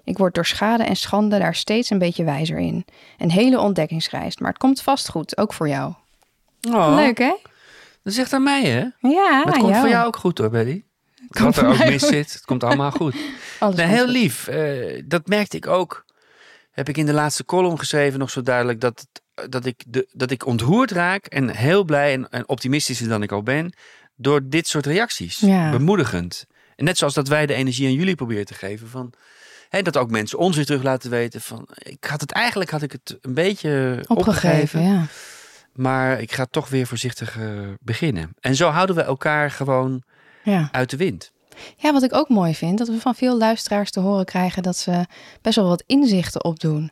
Ik 0.03 0.17
word 0.17 0.33
door 0.35 0.45
schade 0.45 0.83
en 0.83 0.95
schande 0.95 1.39
daar 1.39 1.55
steeds 1.55 1.89
een 1.89 1.97
beetje 1.97 2.23
wijzer 2.23 2.57
in. 2.57 2.85
Een 3.17 3.31
hele 3.31 3.59
ontdekkingsreis, 3.59 4.37
maar 4.37 4.49
het 4.49 4.59
komt 4.59 4.81
vast 4.81 5.09
goed, 5.09 5.37
ook 5.37 5.53
voor 5.53 5.67
jou. 5.67 5.93
Oh, 6.69 6.93
Leuk, 6.95 7.17
hè? 7.17 7.35
Dat 8.03 8.13
zegt 8.13 8.33
aan 8.33 8.43
mij, 8.43 8.63
hè? 8.63 9.09
Ja, 9.09 9.43
het 9.45 9.57
komt 9.57 9.77
voor 9.77 9.89
jou 9.89 10.07
ook 10.07 10.15
goed 10.15 10.37
hoor, 10.37 10.49
Betty. 10.49 10.83
Wat 11.27 11.57
er 11.57 11.67
ook 11.67 11.77
mis 11.77 12.01
goed. 12.01 12.11
zit, 12.11 12.33
het 12.33 12.45
komt 12.45 12.63
allemaal 12.63 12.91
goed. 12.91 13.15
Alles 13.59 13.81
heel 13.81 14.05
goed. 14.05 14.13
lief. 14.13 14.47
Eh, 14.47 15.03
dat 15.05 15.27
merkte 15.27 15.57
ik 15.57 15.67
ook. 15.67 16.05
Heb 16.71 16.89
ik 16.89 16.97
in 16.97 17.05
de 17.05 17.13
laatste 17.13 17.45
column 17.45 17.79
geschreven 17.79 18.19
nog 18.19 18.29
zo 18.29 18.41
duidelijk 18.41 18.81
dat, 18.81 19.07
dat, 19.49 19.65
ik, 19.65 19.83
de, 19.87 20.07
dat 20.11 20.31
ik 20.31 20.45
ontroerd 20.45 20.91
raak 20.91 21.25
en 21.25 21.49
heel 21.49 21.83
blij 21.83 22.13
en, 22.13 22.29
en 22.29 22.49
optimistischer 22.49 23.07
dan 23.07 23.23
ik 23.23 23.31
al 23.31 23.43
ben 23.43 23.73
door 24.15 24.41
dit 24.43 24.67
soort 24.67 24.85
reacties. 24.85 25.39
Ja. 25.39 25.71
Bemoedigend. 25.71 26.45
En 26.75 26.85
net 26.85 26.97
zoals 26.97 27.13
dat 27.13 27.27
wij 27.27 27.45
de 27.45 27.53
energie 27.53 27.87
aan 27.87 27.93
jullie 27.93 28.15
proberen 28.15 28.45
te 28.45 28.53
geven 28.53 28.87
van 28.87 29.13
hè, 29.69 29.81
dat 29.81 29.97
ook 29.97 30.11
mensen 30.11 30.37
ons 30.37 30.55
weer 30.55 30.65
terug 30.65 30.83
laten 30.83 31.09
weten 31.09 31.41
van 31.41 31.67
ik 31.77 32.03
had 32.03 32.21
het 32.21 32.31
eigenlijk 32.31 32.69
had 32.69 32.81
ik 32.81 32.91
het 32.91 33.17
een 33.21 33.33
beetje 33.33 34.03
opgegeven, 34.07 34.17
Opgegeven, 34.17 34.81
ja. 34.81 35.05
maar 35.73 36.21
ik 36.21 36.31
ga 36.31 36.45
toch 36.45 36.69
weer 36.69 36.87
voorzichtig 36.87 37.37
eh, 37.39 37.47
beginnen. 37.79 38.29
En 38.39 38.55
zo 38.55 38.69
houden 38.69 38.95
we 38.95 39.01
elkaar 39.01 39.51
gewoon 39.51 40.03
ja. 40.43 40.69
uit 40.71 40.89
de 40.89 40.97
wind. 40.97 41.31
Ja, 41.75 41.93
wat 41.93 42.03
ik 42.03 42.13
ook 42.13 42.29
mooi 42.29 42.55
vind, 42.55 42.77
dat 42.77 42.87
we 42.87 42.99
van 42.99 43.15
veel 43.15 43.37
luisteraars 43.37 43.91
te 43.91 43.99
horen 43.99 44.25
krijgen 44.25 44.63
dat 44.63 44.77
ze 44.77 45.05
best 45.41 45.55
wel 45.55 45.67
wat 45.67 45.83
inzichten 45.85 46.43
opdoen. 46.43 46.91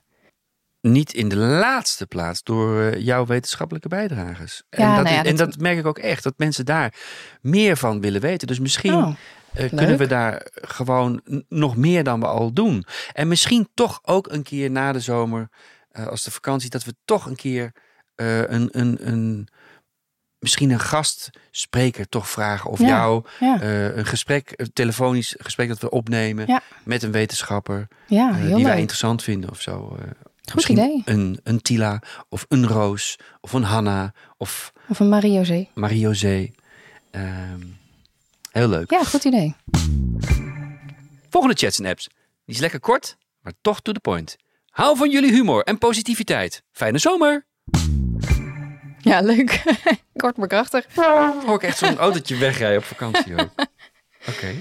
niet 0.81 1.13
in 1.13 1.29
de 1.29 1.35
laatste 1.35 2.05
plaats 2.05 2.43
door 2.43 2.81
eh, 2.81 3.01
jouw 3.05 3.25
wetenschappelijke. 3.25 3.89
Ja, 3.89 3.97
en, 3.99 4.45
dat, 4.69 5.03
nou 5.03 5.07
ja, 5.15 5.23
en 5.23 5.35
dat- 5.35 5.37
dat 5.51 5.57
merk 5.59 5.77
ik 5.77 5.85
ook 5.85 5.97
echt, 5.97 6.23
dat 6.23 6.33
mensen 6.37 6.65
daar 6.65 6.93
meer 7.41 7.77
van 7.77 8.01
willen 8.01 8.21
weten. 8.21 8.47
Dus 8.47 8.59
misschien 8.59 8.93
Oh, 8.93 9.15
eh, 9.57 9.69
kunnen 9.75 9.97
we 9.97 10.07
daar 10.07 10.47
gewoon 10.51 11.21
nog 11.49 11.75
meer 11.77 12.03
dan 12.03 12.19
we 12.19 12.25
al 12.25 12.53
doen. 12.53 12.85
En 13.13 13.27
misschien 13.27 13.69
toch 13.73 13.99
ook 14.03 14.31
een 14.31 14.43
keer 14.43 14.71
na 14.71 14.91
de 14.91 14.99
zomer, 14.99 15.49
eh, 15.91 16.07
als 16.07 16.23
de 16.23 16.31
vakantie, 16.31 16.69
dat 16.69 16.83
we 16.83 16.95
toch 17.05 17.25
een 17.25 17.35
keer 17.35 17.71
eh, 18.15 18.39
een, 18.39 18.69
een, 18.71 18.97
een, 19.07 19.47
misschien 20.39 20.69
een 20.69 20.79
gastspreker 20.79 22.09
toch 22.09 22.29
vragen 22.29 22.69
of 22.71 22.79
Ja, 22.79 22.87
jou 22.87 23.23
ja. 23.39 23.61
een 23.61 24.05
gesprek, 24.05 24.53
een 24.55 24.73
telefonisch 24.73 25.35
gesprek 25.37 25.67
dat 25.67 25.79
we 25.79 25.89
opnemen 25.89 26.47
Ja. 26.47 26.61
met 26.83 27.03
een 27.03 27.11
wetenschapper 27.11 27.87
die 28.07 28.63
wij 28.63 28.79
interessant 28.79 29.23
vinden 29.23 29.49
of 29.49 29.61
zo. 29.61 29.97
Goed 30.47 30.55
Misschien 30.55 30.77
idee. 30.77 31.01
Een, 31.05 31.39
een 31.43 31.61
Tila 31.61 32.01
of 32.29 32.45
een 32.47 32.67
Roos 32.67 33.15
of 33.41 33.53
een 33.53 33.63
Hanna 33.63 34.13
of 34.37 34.73
Of 34.87 34.99
een 34.99 35.09
Marie-José. 35.09 35.67
Marie-José. 35.73 36.51
Ehm, 37.11 37.61
heel 38.57 38.67
leuk. 38.67 38.91
Ja, 38.91 39.03
goed 39.03 39.23
idee. 39.23 39.55
Volgende 41.29 41.55
chats 41.55 41.79
en 41.79 41.85
apps. 41.85 42.07
Die 42.45 42.55
is 42.55 42.61
lekker 42.61 42.79
kort, 42.79 43.17
maar 43.41 43.53
toch 43.61 43.81
to 43.81 43.91
the 43.91 43.99
point. 43.99 44.35
Hou 44.69 44.97
van 44.97 45.11
jullie 45.11 45.31
humor 45.31 45.63
en 45.63 45.77
positiviteit. 45.77 46.63
Fijne 46.71 46.97
zomer. 46.97 47.45
Ja, 48.99 49.21
leuk. 49.21 49.63
Kort 50.15 50.37
maar 50.37 50.47
krachtig. 50.47 50.85
Hoor 51.45 51.55
ik 51.55 51.63
echt 51.63 51.77
zo'n 51.77 51.97
autootje 51.97 52.37
wegrijden 52.37 52.77
op 52.77 52.83
vakantie 52.83 53.33
ook. 53.33 53.49
Oké. 54.31 54.53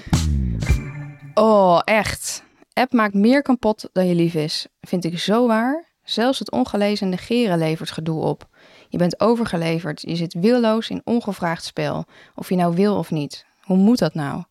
Oh, 1.35 1.81
echt. 1.85 2.43
App 2.73 2.93
maakt 2.93 3.15
meer 3.15 3.43
kapot 3.43 3.89
dan 3.93 4.07
je 4.07 4.15
lief 4.15 4.35
is. 4.35 4.67
Vind 4.81 5.05
ik 5.05 5.19
zo 5.19 5.47
waar. 5.47 5.85
Zelfs 6.03 6.39
het 6.39 6.51
ongelezen 6.51 7.09
negeren 7.09 7.59
levert 7.59 7.91
gedoe 7.91 8.23
op. 8.23 8.49
Je 8.89 8.99
bent 8.99 9.21
overgeleverd. 9.21 10.01
Je 10.01 10.17
zit 10.17 10.35
willoos 10.35 10.89
in 10.89 11.01
ongevraagd 11.05 11.65
spel. 11.65 12.05
Of 12.35 12.49
je 12.49 12.57
nou 12.57 12.75
wil 12.75 12.97
of 12.97 13.11
niet. 13.11 13.46
Hoe 13.67 13.77
moet 13.77 13.99
dat 13.99 14.15
nou? 14.15 14.45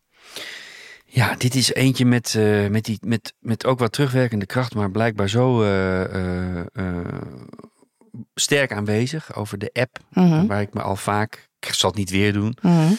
Ja, 1.04 1.34
dit 1.34 1.54
is 1.54 1.72
eentje 1.72 2.04
met, 2.04 2.34
eh, 2.34 2.66
met, 2.68 2.84
die, 2.84 2.98
met, 3.06 3.34
met 3.38 3.66
ook 3.66 3.78
wat 3.78 3.92
terugwerkende 3.92 4.46
kracht, 4.46 4.74
maar 4.74 4.90
blijkbaar 4.90 5.28
zo 5.28 5.62
eh, 5.62 6.60
eh, 6.60 6.66
sterk 8.34 8.72
aanwezig 8.72 9.34
over 9.34 9.58
de 9.58 9.70
app. 9.72 9.98
Mhm. 10.10 10.46
Waar 10.46 10.60
ik 10.60 10.74
me 10.74 10.82
al 10.82 10.96
vaak, 10.96 11.48
ik 11.60 11.72
zal 11.72 11.90
het 11.90 11.98
niet 11.98 12.10
weer 12.10 12.32
doen, 12.32 12.56
Mhm. 12.62 12.92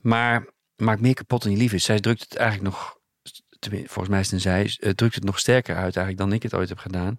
maar 0.00 0.46
maakt 0.76 1.00
meer 1.00 1.14
kapot 1.14 1.42
dan 1.42 1.52
je 1.52 1.58
lief 1.58 1.72
is. 1.72 1.84
Zij 1.84 2.00
drukt 2.00 2.20
het 2.20 2.36
eigenlijk 2.36 2.70
nog, 2.70 2.96
volgens 3.70 4.08
mij 4.08 4.20
is 4.20 4.24
het 4.30 4.34
een 4.34 4.40
zij, 4.40 4.94
drukt 4.94 5.14
het 5.14 5.24
nog 5.24 5.38
sterker 5.38 5.74
uit 5.74 5.96
eigenlijk 5.96 6.18
dan 6.18 6.32
ik 6.32 6.42
het 6.42 6.54
ooit 6.54 6.68
heb 6.68 6.78
gedaan. 6.78 7.14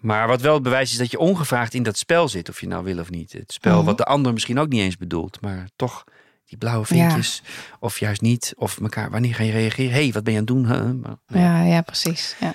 Maar 0.00 0.26
wat 0.28 0.40
wel 0.40 0.54
het 0.54 0.62
bewijs 0.62 0.90
is 0.90 0.96
dat 0.98 1.10
je 1.10 1.18
ongevraagd 1.18 1.74
in 1.74 1.82
dat 1.82 1.98
spel 1.98 2.28
zit, 2.28 2.48
of 2.48 2.60
je 2.60 2.66
nou 2.66 2.84
wil 2.84 2.98
of 2.98 3.10
niet. 3.10 3.32
Het 3.32 3.52
spel 3.52 3.76
Mhm. 3.76 3.84
wat 3.84 3.96
de 3.96 4.04
ander 4.04 4.32
misschien 4.32 4.58
ook 4.58 4.68
niet 4.68 4.80
eens 4.80 4.96
bedoelt, 4.96 5.40
maar 5.40 5.68
toch 5.76 6.04
die 6.48 6.58
blauwe 6.58 6.86
vinkjes, 6.86 7.42
of 7.80 7.98
juist 7.98 8.20
niet, 8.20 8.52
of 8.56 8.80
elkaar, 8.80 9.10
wanneer 9.10 9.34
ga 9.34 9.42
je 9.42 9.52
reageren? 9.52 9.92
hey, 9.92 10.12
wat 10.12 10.24
ben 10.24 10.32
je 10.32 10.38
aan 10.38 10.44
het 10.46 10.54
doen? 10.54 10.66
Huh? 10.66 11.02
Maar, 11.02 11.16
nee. 11.26 11.42
Ja, 11.42 11.62
ja, 11.62 11.80
precies. 11.80 12.36
Ja. 12.40 12.54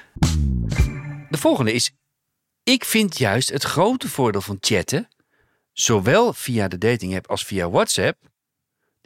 De 1.30 1.38
volgende 1.38 1.74
is, 1.74 1.92
ik 2.64 2.86
vind 2.86 3.18
juist 3.18 3.50
het 3.50 3.64
grote 3.64 4.10
voordeel 4.10 4.42
van 4.42 4.58
chatten, 4.60 5.08
zowel 5.72 6.34
via 6.34 6.68
de 6.68 6.78
dating 6.78 7.16
app 7.16 7.30
als 7.30 7.46
via 7.46 7.70
WhatsApp, 7.70 8.18
dit 8.22 8.32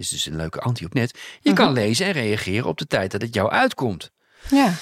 is 0.05 0.09
dus 0.09 0.25
een 0.25 0.35
leuke 0.35 0.59
anti 0.59 0.85
op 0.85 0.93
net, 0.93 1.19
je 1.41 1.49
Mhm. 1.51 1.57
kan 1.57 1.73
lezen 1.73 2.05
en 2.05 2.11
reageren 2.11 2.65
op 2.67 2.77
de 2.77 2.87
tijd 2.87 3.11
dat 3.11 3.21
het 3.21 3.33
jou 3.33 3.49
uitkomt. 3.49 4.11
ja, 4.49 4.73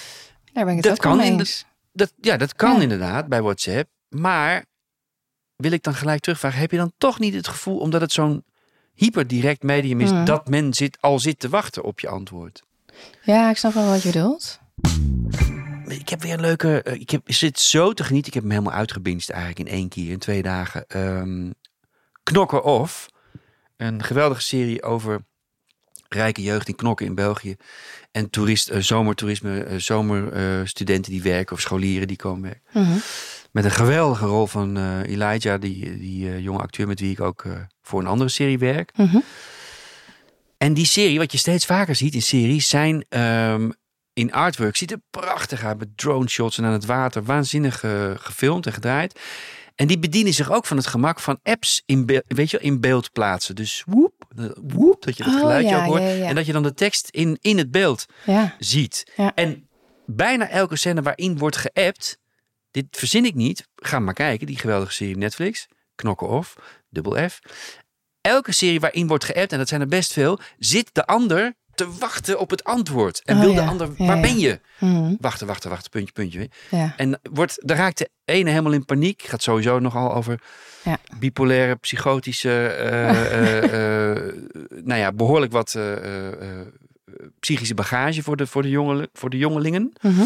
daar 0.54 0.66
ben 0.66 0.68
ik 0.68 0.76
het 0.76 0.84
Dat 0.84 0.92
ook 0.92 1.00
kan 1.00 1.18
mee 1.18 1.32
eens. 1.32 1.66
Dat, 1.92 2.14
ja, 2.22 2.38
dat 2.38 2.56
kan 2.56 2.76
Ja. 2.76 2.82
inderdaad 2.82 3.28
bij 3.28 3.42
WhatsApp, 3.42 3.90
maar 4.10 4.66
wil 5.56 5.72
ik 5.72 5.84
dan 5.84 5.94
gelijk 5.96 6.22
terugvragen, 6.22 6.60
heb 6.60 6.72
je 6.72 6.78
dan 6.78 6.94
toch 6.98 7.20
niet 7.20 7.34
het 7.34 7.48
gevoel, 7.48 7.78
omdat 7.80 8.02
het 8.02 8.12
zo'n 8.12 8.46
hyperdirect 8.96 9.64
medium 9.64 10.02
is, 10.02 10.10
dat 10.26 10.48
men 10.50 10.74
zit, 10.74 10.98
al 11.00 11.20
zit 11.20 11.40
te 11.40 11.50
wachten 11.50 11.84
op 11.84 12.00
je 12.00 12.08
antwoord? 12.08 12.64
Ja, 13.22 13.50
ik 13.50 13.58
snap 13.58 13.74
wel 13.74 13.90
wat 13.90 14.02
je 14.02 14.12
bedoelt. 14.12 14.60
Ik 15.88 16.10
heb 16.10 16.22
weer 16.22 16.34
een 16.34 16.42
leuke. 16.42 16.82
eh, 16.82 17.00
Ik 17.00 17.10
heb, 17.10 17.22
zit 17.26 17.60
zo 17.60 17.94
te 17.94 18.04
genieten. 18.04 18.28
Ik 18.28 18.34
heb 18.34 18.44
hem 18.44 18.52
helemaal 18.52 18.74
uitgebinged 18.74 19.30
eigenlijk 19.30 19.70
in 19.70 19.76
één 19.76 19.90
keer, 19.90 20.12
in 20.12 20.20
twee 20.20 20.42
dagen. 20.42 20.86
Ehm 20.88 21.52
Knokken 22.24 22.64
Off. 22.64 23.10
Een 23.78 24.04
geweldige 24.04 24.42
serie 24.42 24.84
over 24.84 25.26
rijke 26.10 26.42
jeugd 26.42 26.68
in 26.68 26.76
Knokken 26.76 27.06
in 27.06 27.16
België. 27.16 27.56
En 28.12 28.30
toerist, 28.30 28.70
eh, 28.70 28.82
zomertoerisme, 28.82 29.64
eh, 29.64 29.78
zomerstudenten 29.80 31.12
die 31.12 31.22
werken 31.22 31.56
of 31.56 31.62
scholieren 31.62 32.08
die 32.08 32.18
komen 32.18 32.42
werken. 32.42 32.92
Mhm. 32.92 33.00
Met 33.52 33.66
een 33.66 33.72
geweldige 33.72 34.26
rol 34.26 34.48
van 34.48 35.02
Elijah, 35.02 35.62
die, 35.62 35.98
die 35.98 36.42
jonge 36.42 36.60
acteur 36.60 36.88
met 36.88 37.00
wie 37.00 37.12
ik 37.12 37.22
ook 37.22 37.46
voor 37.86 38.00
een 38.00 38.08
andere 38.08 38.30
serie 38.30 38.58
werk. 38.58 38.92
Mhm. 38.96 39.20
En 40.58 40.74
die 40.74 40.86
serie, 40.86 41.18
wat 41.18 41.32
je 41.32 41.38
steeds 41.38 41.66
vaker 41.66 41.96
ziet 41.96 42.14
in 42.14 42.22
series, 42.22 42.70
zijn 42.70 43.06
ehm, 43.10 43.70
in 44.14 44.34
artwork. 44.34 44.76
Ziet 44.76 44.92
er 44.92 45.02
prachtig 45.10 45.64
uit 45.64 45.78
met 45.78 45.98
drone 45.98 46.30
shots 46.30 46.58
en 46.58 46.64
aan 46.66 46.72
het 46.72 46.86
water. 46.86 47.24
Waanzinnig 47.24 47.84
eh, 47.84 48.12
gefilmd 48.16 48.66
en 48.66 48.74
gedraaid. 48.74 49.20
En 49.76 49.88
die 49.88 50.00
bedienen 50.00 50.34
zich 50.34 50.52
ook 50.52 50.66
van 50.66 50.78
het 50.78 50.88
gemak 50.88 51.20
van 51.20 51.40
apps 51.44 51.84
in, 51.86 52.22
weet 52.28 52.50
je, 52.52 52.60
in 52.60 52.80
beeld 52.80 53.12
plaatsen. 53.12 53.56
Dus 53.56 53.84
woep, 53.86 54.14
woep, 54.62 55.04
dat 55.04 55.18
je 55.18 55.24
dat 55.24 55.34
Oh, 55.34 55.40
geluidje 55.40 55.70
ja, 55.70 55.80
ook 55.80 55.86
hoort. 55.86 56.02
ja, 56.02 56.08
ja. 56.08 56.26
En 56.28 56.36
dat 56.36 56.46
je 56.46 56.52
dan 56.52 56.64
de 56.64 56.74
tekst 56.74 57.10
in, 57.10 57.38
in 57.42 57.58
het 57.58 57.72
beeld 57.72 58.06
ziet. 58.60 59.12
En 59.36 59.68
bijna 60.06 60.50
elke 60.50 60.76
scène 60.78 61.02
waarin 61.02 61.38
wordt 61.38 61.58
geappt, 61.58 62.18
dit 62.72 62.86
verzin 62.92 63.26
ik 63.26 63.36
niet, 63.36 63.68
ga 63.76 64.00
maar 64.00 64.14
kijken, 64.14 64.48
die 64.48 64.58
geweldige 64.58 64.94
serie 64.94 65.18
Netflix, 65.18 65.68
Knokken 65.96 66.28
Off, 66.28 66.56
dubbel 66.96 67.30
F. 67.30 67.40
Elke 68.22 68.52
serie 68.52 68.80
waarin 68.80 69.08
wordt 69.08 69.24
geappt, 69.24 69.52
en 69.52 69.58
dat 69.58 69.68
zijn 69.68 69.82
er 69.82 69.88
best 69.88 70.14
veel, 70.14 70.40
zit 70.60 70.90
de 70.92 71.06
ander 71.06 71.54
te 71.76 71.92
wachten 72.00 72.40
op 72.40 72.50
het 72.50 72.64
antwoord. 72.64 73.22
En 73.24 73.36
Oh, 73.36 73.42
wil 73.42 73.54
de 73.54 73.62
ja. 73.62 73.68
ander, 73.68 73.96
waar 73.98 74.16
ja. 74.16 74.22
ben 74.22 74.40
je? 74.40 74.60
Mhm. 74.80 75.16
Wachten, 75.20 75.48
wachten, 75.48 75.70
wachten, 75.70 75.90
puntje, 75.92 76.14
puntje. 76.14 76.50
ja. 76.72 76.94
En 76.98 77.20
wordt, 77.32 77.58
dan 77.68 77.78
raakt 77.78 77.98
de 77.98 78.10
ene 78.26 78.50
helemaal 78.50 78.72
in 78.74 78.86
paniek. 78.86 79.22
Gaat 79.22 79.42
sowieso 79.44 79.80
nogal 79.80 80.14
over 80.14 80.42
Ja. 80.84 80.98
bipolaire, 81.20 81.76
psychotische, 81.76 82.68
eh, 82.68 83.10
eh, 83.40 84.14
eh, 84.14 84.34
nou 84.70 85.00
ja, 85.00 85.12
behoorlijk 85.12 85.52
wat 85.52 85.78
psychische 87.40 87.74
bagage 87.74 88.24
voor 88.24 88.38
de, 88.38 88.48
voor 88.48 88.62
de, 88.62 89.10
voor 89.14 89.30
de 89.30 89.38
jongelingen. 89.38 89.94
Mhm. 90.02 90.24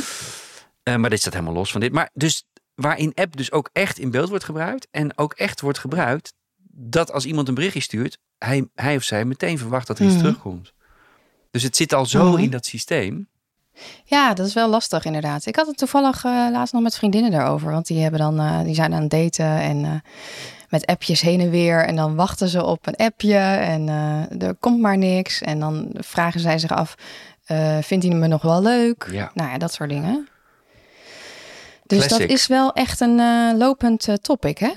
Maar 1.01 1.10
dit 1.10 1.19
staat 1.19 1.34
helemaal 1.34 1.53
los 1.53 1.71
van 1.71 1.82
dit. 1.82 1.91
Maar 1.91 2.10
dus 2.13 2.43
waarin 2.75 3.12
app 3.15 3.38
dus 3.38 3.51
ook 3.51 3.69
echt 3.73 3.97
in 3.99 4.12
beeld 4.12 4.29
wordt 4.29 4.43
gebruikt. 4.43 4.88
En 4.91 5.17
ook 5.17 5.34
echt 5.34 5.62
wordt 5.62 5.79
gebruikt 5.79 6.34
dat 6.82 7.12
als 7.12 7.26
iemand 7.26 7.48
een 7.48 7.54
berichtje 7.54 7.80
stuurt, 7.82 8.18
hij, 8.38 8.68
hij 8.76 8.96
of 8.96 9.04
zij 9.04 9.26
meteen 9.26 9.58
verwacht 9.58 9.88
dat 9.88 10.00
er 10.00 10.06
iets 10.06 10.13
Mhm. 10.13 10.24
terugkomt. 10.24 10.74
Dus 11.52 11.63
het 11.63 11.76
zit 11.76 11.94
al 11.94 12.06
zo 12.06 12.32
Mhm. 12.32 12.42
in 12.42 12.50
dat 12.50 12.65
systeem. 12.65 13.28
Ja, 14.06 14.34
dat 14.34 14.46
is 14.48 14.54
wel 14.54 14.70
lastig 14.70 15.06
inderdaad. 15.06 15.46
Ik 15.46 15.56
had 15.56 15.68
het 15.68 15.78
toevallig 15.78 16.24
eh, 16.26 16.32
laatst 16.52 16.74
nog 16.74 16.84
met 16.84 16.96
vriendinnen 16.98 17.32
daarover. 17.32 17.72
Want 17.72 17.88
die, 17.88 18.02
hebben 18.02 18.20
dan, 18.20 18.39
eh, 18.39 18.62
die 18.62 18.74
zijn 18.76 18.94
aan 18.94 19.02
het 19.02 19.10
daten 19.10 19.46
en 19.46 19.86
eh, 19.86 19.92
met 20.70 20.86
appjes 20.86 21.22
heen 21.22 21.39
en 21.39 21.50
weer. 21.50 21.86
En 21.86 21.96
dan 21.96 22.15
wachten 22.15 22.48
ze 22.48 22.63
op 22.63 22.88
een 22.88 22.96
appje 22.96 23.38
en 23.38 23.88
er 24.39 24.56
komt 24.60 24.80
maar 24.80 24.98
niks. 24.98 25.42
En 25.42 25.60
dan 25.60 25.89
vragen 25.94 26.39
zij 26.39 26.60
zich 26.60 26.72
af, 26.72 26.96
vindt 27.82 28.06
hij 28.06 28.15
me 28.15 28.28
nog 28.28 28.42
wel 28.42 28.62
leuk? 28.62 29.08
Ja. 29.12 29.32
Nou 29.34 29.50
ja, 29.50 29.58
dat 29.58 29.74
soort 29.74 29.89
dingen. 29.89 30.28
Dus 31.86 32.06
Classic. 32.06 32.28
dat 32.28 32.38
is 32.38 32.48
wel 32.48 32.74
echt 32.74 33.00
een 33.00 33.22
lopend 33.58 34.08
topic, 34.22 34.58
hè? 34.58 34.72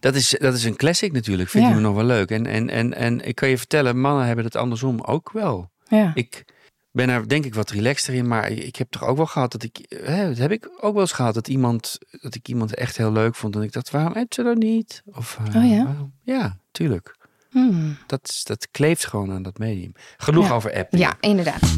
Dat 0.00 0.14
is, 0.14 0.36
dat 0.40 0.54
is 0.54 0.64
een 0.64 0.76
classic 0.76 1.12
natuurlijk. 1.12 1.48
Vind 1.48 1.64
Ja. 1.64 1.68
je 1.70 1.74
me 1.76 1.80
nog 1.80 1.94
wel 1.94 2.04
leuk. 2.04 2.30
En, 2.30 2.46
en, 2.46 2.70
en, 2.70 2.94
en 2.94 3.26
ik 3.26 3.34
kan 3.34 3.48
je 3.48 3.58
vertellen, 3.58 4.00
mannen 4.00 4.26
hebben 4.26 4.44
het 4.44 4.56
andersom 4.56 5.00
ook 5.00 5.30
wel. 5.32 5.70
Ja. 5.88 6.10
Ik 6.14 6.44
ben 6.92 7.08
er 7.08 7.28
denk 7.28 7.44
ik 7.44 7.54
wat 7.54 7.70
relaxter 7.70 8.14
in, 8.14 8.28
maar 8.28 8.50
ik 8.50 8.76
heb 8.76 8.90
toch 8.90 9.04
ook 9.04 9.16
wel 9.16 9.26
gehad 9.26 9.52
dat 9.52 9.62
ik, 9.62 9.78
hè, 10.04 10.28
dat 10.28 10.38
heb 10.38 10.50
ik 10.50 10.68
ook 10.80 10.92
wel 10.92 11.02
eens 11.02 11.12
gehad, 11.12 11.34
dat 11.34 11.48
iemand, 11.48 11.98
dat 12.20 12.34
ik 12.34 12.48
iemand 12.48 12.74
echt 12.74 12.96
heel 12.96 13.12
leuk 13.12 13.34
vond 13.34 13.56
en 13.56 13.62
ik 13.62 13.72
dacht, 13.72 13.90
waarom 13.90 14.12
heb 14.14 14.34
ze 14.34 14.42
dat 14.42 14.56
niet? 14.56 15.02
Of, 15.06 15.38
eh, 15.52 15.56
Oh 15.62 15.70
ja? 15.70 15.84
waarom- 15.84 16.12
ja, 16.22 16.58
tuurlijk. 16.70 17.14
Hmm. 17.50 17.96
Dat, 18.06 18.40
dat 18.44 18.68
kleeft 18.70 19.06
gewoon 19.06 19.32
aan 19.32 19.42
dat 19.42 19.58
medium. 19.58 19.92
Genoeg 20.16 20.46
Ja. 20.48 20.54
over 20.54 20.74
app. 20.74 20.94
Ja, 20.94 21.16
inderdaad. 21.20 21.76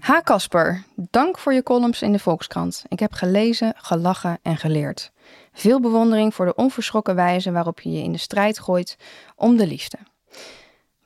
Ha 0.00 0.20
Casper, 0.22 0.84
dank 0.96 1.38
voor 1.38 1.52
je 1.52 1.62
columns 1.62 2.02
in 2.02 2.12
de 2.12 2.18
Volkskrant. 2.18 2.84
Ik 2.88 2.98
heb 2.98 3.12
gelezen, 3.12 3.74
gelachen 3.76 4.38
en 4.42 4.56
geleerd. 4.56 5.12
Veel 5.52 5.80
bewondering 5.80 6.34
voor 6.34 6.46
de 6.46 6.54
onverschrokken 6.54 7.14
wijze 7.14 7.50
waarop 7.52 7.80
je 7.80 7.90
je 7.92 8.02
in 8.02 8.12
de 8.12 8.18
strijd 8.18 8.58
gooit 8.58 8.96
om 9.36 9.56
de 9.56 9.66
liefde. 9.66 9.98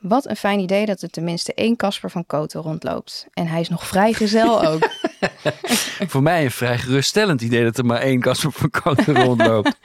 Wat 0.00 0.28
een 0.28 0.36
fijn 0.36 0.60
idee 0.60 0.86
dat 0.86 1.02
er 1.02 1.08
tenminste 1.10 1.54
één 1.54 1.76
Casper 1.76 2.10
van 2.10 2.26
Koten 2.26 2.60
rondloopt. 2.60 3.26
En 3.32 3.46
hij 3.46 3.60
is 3.60 3.68
nog 3.68 3.86
vrijgezel 3.86 4.64
ook. 4.68 4.88
Voor 6.08 6.22
mij 6.22 6.44
een 6.44 6.50
vrij 6.50 6.78
geruststellend 6.78 7.40
idee 7.40 7.64
dat 7.64 7.78
er 7.78 7.86
maar 7.86 8.00
één 8.00 8.20
Casper 8.20 8.52
van 8.52 8.70
Koten 8.70 9.14
rondloopt. 9.24 9.78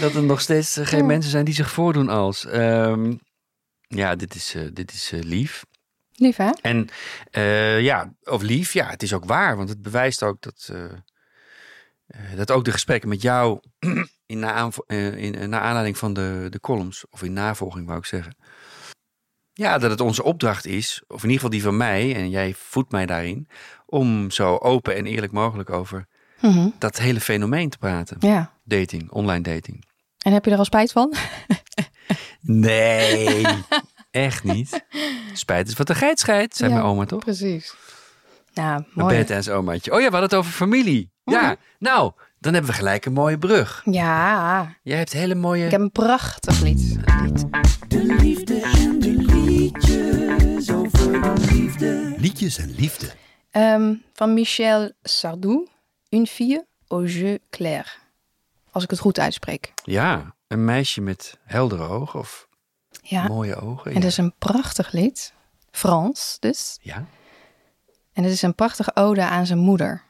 dat 0.00 0.14
er 0.14 0.22
nog 0.22 0.40
steeds 0.40 0.76
eh, 0.76 0.86
geen 0.86 0.98
Ja. 1.00 1.04
mensen 1.04 1.30
zijn 1.30 1.44
die 1.44 1.54
zich 1.54 1.70
voordoen 1.70 2.08
als. 2.08 2.46
ehm, 2.46 3.14
ja, 3.88 4.16
dit 4.16 4.34
is, 4.34 4.54
eh, 4.54 4.62
dit 4.72 4.92
is 4.92 5.12
eh, 5.12 5.20
lief. 5.22 5.64
Lief 6.20 6.36
hè? 6.36 6.50
En 6.62 6.88
eh, 7.30 7.80
ja, 7.80 8.12
of 8.24 8.42
lief, 8.42 8.72
ja, 8.72 8.86
het 8.88 9.02
is 9.02 9.12
ook 9.12 9.24
waar. 9.24 9.56
Want 9.56 9.68
het 9.68 9.82
bewijst 9.82 10.22
ook 10.22 10.42
dat, 10.42 10.68
eh, 10.72 10.84
eh, 12.06 12.36
dat 12.36 12.50
ook 12.50 12.64
de 12.64 12.72
gesprekken 12.72 13.08
met 13.08 13.22
jou 13.22 13.60
in, 14.26 14.38
na 14.38 14.70
in, 14.86 15.48
naar 15.48 15.60
aanleiding 15.60 15.98
van 15.98 16.12
de, 16.12 16.46
de 16.50 16.60
columns, 16.60 17.04
of 17.10 17.22
in 17.22 17.32
navolging 17.32 17.86
wou 17.86 17.98
ik 17.98 18.04
zeggen. 18.04 18.36
Ja, 19.52 19.78
dat 19.78 19.90
het 19.90 20.00
onze 20.00 20.22
opdracht 20.22 20.66
is, 20.66 21.02
of 21.06 21.22
in 21.22 21.30
ieder 21.30 21.34
geval 21.34 21.50
die 21.50 21.62
van 21.62 21.76
mij, 21.76 22.14
en 22.14 22.30
jij 22.30 22.54
voedt 22.56 22.92
mij 22.92 23.06
daarin, 23.06 23.48
om 23.86 24.30
zo 24.30 24.56
open 24.56 24.96
en 24.96 25.06
eerlijk 25.06 25.32
mogelijk 25.32 25.70
over 25.70 26.06
Mhm. 26.40 26.68
dat 26.78 26.98
hele 26.98 27.20
fenomeen 27.20 27.68
te 27.70 27.78
praten. 27.78 28.16
Ja. 28.20 28.52
Dating, 28.64 29.10
online 29.10 29.42
dating. 29.42 29.84
En 30.18 30.32
heb 30.32 30.44
je 30.44 30.50
er 30.50 30.58
al 30.58 30.64
spijt 30.64 30.92
van? 30.92 31.14
Nee, 32.40 33.46
echt 34.10 34.44
niet. 34.44 34.84
Spijt 35.32 35.68
is 35.68 35.74
wat 35.74 35.86
de 35.86 35.94
geit 35.94 36.18
scheidt, 36.18 36.56
zei 36.56 36.70
Ja. 36.70 36.76
mijn 36.76 36.86
oma 36.88 37.04
toch? 37.04 37.20
Precies. 37.20 37.74
Nou, 38.54 38.76
Een 38.78 38.86
mooi. 38.94 39.16
badass 39.26 39.48
omaatje. 39.48 39.92
Oh 39.92 40.00
ja, 40.00 40.06
we 40.06 40.10
hadden 40.16 40.28
het 40.30 40.38
over 40.38 40.52
familie. 40.52 41.10
Ja, 41.24 41.56
nou, 41.78 42.12
dan 42.38 42.52
hebben 42.52 42.70
we 42.70 42.76
gelijk 42.76 43.04
een 43.04 43.12
mooie 43.12 43.38
brug. 43.38 43.82
Ja, 43.84 44.74
Jij 44.82 44.98
hebt 44.98 45.12
hele 45.12 45.34
mooie... 45.34 45.64
ik 45.64 45.70
heb 45.70 45.80
een 45.80 45.90
prachtig 45.92 46.60
lied. 46.60 46.96
De 47.88 48.04
liefde 48.20 48.60
en 48.60 48.98
de 49.00 49.12
liedjes 49.12 50.70
over 50.72 51.12
de 51.12 51.32
liefde. 51.52 52.14
Liedjes 52.18 52.58
en 52.58 52.74
liefde. 52.74 53.10
Ehm, 53.50 53.94
van 54.14 54.34
Michel 54.34 54.92
Sardou, 55.02 55.68
Une 56.08 56.26
fille 56.26 56.66
aux 56.88 57.12
yeux 57.14 57.38
clairs. 57.50 57.98
Als 58.70 58.84
ik 58.84 58.90
het 58.90 58.98
goed 58.98 59.18
uitspreek. 59.18 59.72
Ja, 59.84 60.34
een 60.48 60.64
meisje 60.64 61.00
met 61.00 61.38
heldere 61.44 61.82
ogen 61.88 62.18
of 62.20 62.48
Ja, 63.10 63.28
mooie 63.28 63.56
ogen. 63.56 63.86
en 63.86 63.92
Ja. 63.96 64.00
dat 64.00 64.10
is 64.10 64.16
een 64.16 64.34
prachtig 64.38 64.92
lied. 64.92 65.32
Frans 65.70 66.36
dus. 66.40 66.78
ja. 66.82 67.04
En 68.12 68.22
het 68.22 68.32
is 68.32 68.42
een 68.42 68.54
prachtige 68.54 68.90
ode 68.94 69.22
aan 69.22 69.46
zijn 69.46 69.58
moeder. 69.58 70.02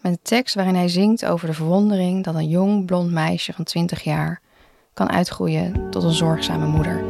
Met 0.00 0.12
een 0.12 0.18
tekst 0.22 0.54
waarin 0.54 0.74
hij 0.74 0.88
zingt 0.88 1.24
over 1.24 1.46
de 1.46 1.54
verwondering 1.54 2.24
dat 2.24 2.34
een 2.34 2.48
jong 2.48 2.86
blond 2.86 3.10
meisje 3.10 3.52
van 3.52 3.64
20 3.64 4.02
jaar 4.02 4.40
kan 4.94 5.10
uitgroeien 5.10 5.90
tot 5.90 6.02
een 6.02 6.12
zorgzame 6.12 6.66
moeder. 6.66 7.02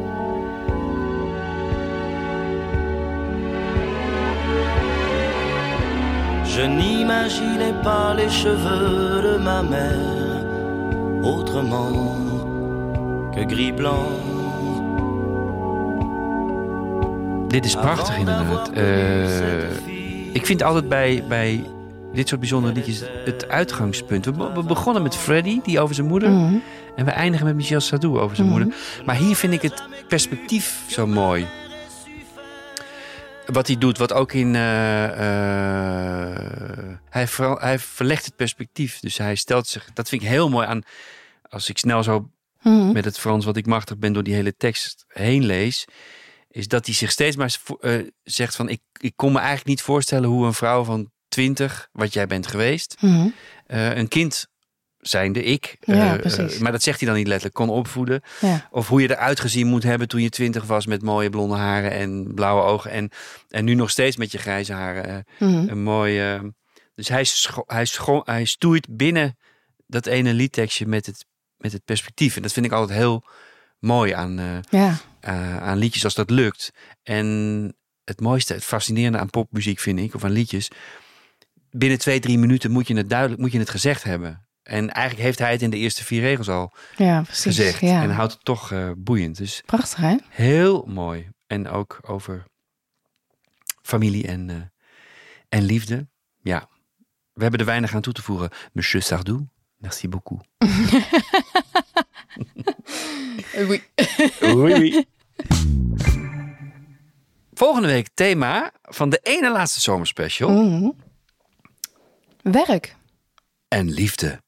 Je 6.54 6.66
n'imaginais 6.68 7.74
pas 7.82 8.14
les 8.14 8.28
cheveux 8.28 9.22
de 9.22 9.38
ma 9.38 9.62
mère 9.62 10.44
autrement 11.22 12.16
que 13.34 13.44
gris-blanc. 13.44 14.43
Dit 17.54 17.64
is 17.64 17.74
prachtig 17.74 18.16
inderdaad. 18.18 18.70
Eh, 18.72 20.34
ik 20.34 20.46
vind 20.46 20.62
altijd 20.62 20.88
bij, 20.88 21.24
bij 21.28 21.64
dit 22.14 22.28
soort 22.28 22.40
bijzondere 22.40 22.74
liedjes 22.74 23.02
het 23.24 23.48
uitgangspunt. 23.48 24.24
We, 24.24 24.32
be- 24.32 24.52
we 24.54 24.62
begonnen 24.62 25.02
met 25.02 25.16
Freddy, 25.16 25.60
die 25.62 25.80
over 25.80 25.94
zijn 25.94 26.06
moeder. 26.06 26.30
Mhm. 26.30 26.56
En 26.96 27.04
we 27.04 27.10
eindigen 27.10 27.46
met 27.46 27.54
Michel 27.54 27.80
Sardou 27.80 28.18
over 28.18 28.36
zijn 28.36 28.48
Mhm. 28.48 28.58
moeder. 28.58 28.78
Maar 29.04 29.16
hier 29.16 29.36
vind 29.36 29.52
ik 29.52 29.62
het 29.62 29.82
perspectief 30.08 30.80
zo 30.88 31.06
mooi. 31.06 31.46
Wat 33.46 33.66
hij 33.66 33.78
doet, 33.78 33.98
wat 33.98 34.12
ook 34.12 34.32
in. 34.32 34.54
eh, 34.54 35.04
eh, 35.04 36.96
hij, 37.10 37.26
ver- 37.28 37.60
hij 37.60 37.78
verlegt 37.78 38.24
het 38.24 38.36
perspectief. 38.36 39.00
Dus 39.00 39.18
hij 39.18 39.34
stelt 39.34 39.66
zich. 39.66 39.88
Dat 39.92 40.08
vind 40.08 40.22
ik 40.22 40.28
heel 40.28 40.48
mooi 40.48 40.66
aan. 40.66 40.82
Als 41.48 41.68
ik 41.68 41.78
snel 41.78 42.02
zo 42.02 42.28
Mhm. 42.62 42.92
met 42.92 43.04
het 43.04 43.18
Frans, 43.18 43.44
wat 43.44 43.56
ik 43.56 43.66
machtig 43.66 43.98
ben, 43.98 44.12
door 44.12 44.22
die 44.22 44.34
hele 44.34 44.56
tekst 44.56 45.04
heen 45.08 45.44
lees. 45.44 45.84
Is 46.54 46.68
dat 46.68 46.86
hij 46.86 46.94
zich 46.94 47.10
steeds 47.10 47.36
maar 47.36 47.56
eh, 47.80 47.92
zegt: 48.22 48.56
van 48.56 48.68
ik, 48.68 48.80
ik 49.00 49.12
kon 49.16 49.32
me 49.32 49.38
eigenlijk 49.38 49.68
niet 49.68 49.82
voorstellen 49.82 50.28
hoe 50.28 50.46
een 50.46 50.54
vrouw 50.54 50.84
van 50.84 51.10
20, 51.28 51.88
wat 51.92 52.12
jij 52.12 52.26
bent 52.26 52.46
geweest, 52.46 52.96
Mhm. 53.00 53.28
eh, 53.66 53.96
een 53.96 54.08
kind 54.08 54.46
zijnde 54.98 55.42
ik. 55.42 55.76
Ja, 55.80 56.18
eh, 56.18 56.58
maar 56.60 56.72
dat 56.72 56.82
zegt 56.82 56.98
hij 57.00 57.08
dan 57.08 57.16
niet 57.16 57.26
letterlijk, 57.26 57.54
kon 57.54 57.68
opvoeden. 57.68 58.20
Ja. 58.40 58.68
Of 58.70 58.88
hoe 58.88 59.00
je 59.02 59.10
eruit 59.10 59.40
gezien 59.40 59.66
moet 59.66 59.82
hebben 59.82 60.08
toen 60.08 60.22
je 60.22 60.28
twintig 60.28 60.64
was 60.64 60.86
met 60.86 61.02
mooie 61.02 61.30
blonde 61.30 61.54
haren 61.56 61.90
en 61.90 62.34
blauwe 62.34 62.62
ogen. 62.62 62.90
En, 62.90 63.10
en 63.48 63.64
nu 63.64 63.74
nog 63.74 63.90
steeds 63.90 64.16
met 64.16 64.32
je 64.32 64.38
grijze 64.38 64.72
haren. 64.72 65.24
Mhm. 65.38 65.68
een 65.68 65.82
mooie. 65.82 66.54
dus 66.94 67.08
hij, 67.08 67.26
hij, 67.66 67.86
hij 68.24 68.44
stoeit 68.44 68.86
binnen 68.96 69.38
dat 69.86 70.06
ene 70.06 70.32
liedtekstje 70.34 70.86
met 70.86 71.06
het, 71.06 71.24
met 71.56 71.72
het 71.72 71.84
perspectief. 71.84 72.36
En 72.36 72.42
dat 72.42 72.52
vind 72.52 72.66
ik 72.66 72.72
altijd 72.72 72.98
heel 72.98 73.24
mooi 73.78 74.12
aan, 74.12 74.62
Ja. 74.70 74.96
Eh, 75.24 75.56
aan 75.56 75.78
liedjes 75.78 76.04
als 76.04 76.14
dat 76.14 76.30
lukt. 76.30 76.72
En 77.02 77.26
het 78.04 78.20
mooiste, 78.20 78.54
het 78.54 78.64
fascinerende 78.64 79.18
aan 79.18 79.30
popmuziek 79.30 79.78
vind 79.78 79.98
ik, 79.98 80.14
of 80.14 80.24
aan 80.24 80.30
liedjes. 80.30 80.70
Binnen 81.70 81.98
twee, 81.98 82.20
drie 82.20 82.38
minuten 82.38 82.70
moet 82.70 82.88
je 82.88 82.96
het 82.96 83.08
duidelijk, 83.10 83.40
moet 83.40 83.52
je 83.52 83.58
het 83.58 83.70
gezegd 83.70 84.02
hebben. 84.02 84.46
En 84.62 84.90
eigenlijk 84.90 85.26
heeft 85.26 85.38
hij 85.38 85.52
het 85.52 85.62
in 85.62 85.70
de 85.70 85.76
eerste 85.76 86.04
vier 86.04 86.20
regels 86.20 86.48
al 86.48 86.72
ja, 86.96 87.22
precies. 87.22 87.44
gezegd. 87.44 87.80
Ja. 87.80 88.02
En 88.02 88.10
houdt 88.10 88.32
het 88.32 88.44
toch 88.44 88.72
eh, 88.72 88.90
boeiend. 88.96 89.36
Dus 89.36 89.62
Prachtig 89.66 89.98
hè? 89.98 90.16
heel 90.28 90.84
mooi. 90.86 91.28
En 91.46 91.68
ook 91.68 91.98
over 92.02 92.44
familie 93.82 94.26
en, 94.26 94.50
eh, 94.50 94.56
en 95.48 95.62
liefde. 95.62 96.08
Ja, 96.42 96.68
we 97.32 97.42
hebben 97.42 97.60
er 97.60 97.66
weinig 97.66 97.94
aan 97.94 98.00
toe 98.00 98.12
te 98.12 98.22
voegen. 98.22 98.50
Monsieur 98.72 99.02
Sardou, 99.04 99.48
merci 99.76 100.08
beaucoup. 100.08 100.42
Oui. 103.56 103.82
Oei, 104.42 104.74
oei. 104.74 105.04
Volgende 107.52 107.88
week 107.88 108.08
thema 108.14 108.72
van 108.82 109.10
de 109.10 109.18
ene 109.22 109.50
laatste 109.50 109.80
zomerspecial. 109.80 110.50
Mhm. 110.50 110.90
Werk. 112.42 112.96
En 113.68 113.90
liefde. 113.90 114.42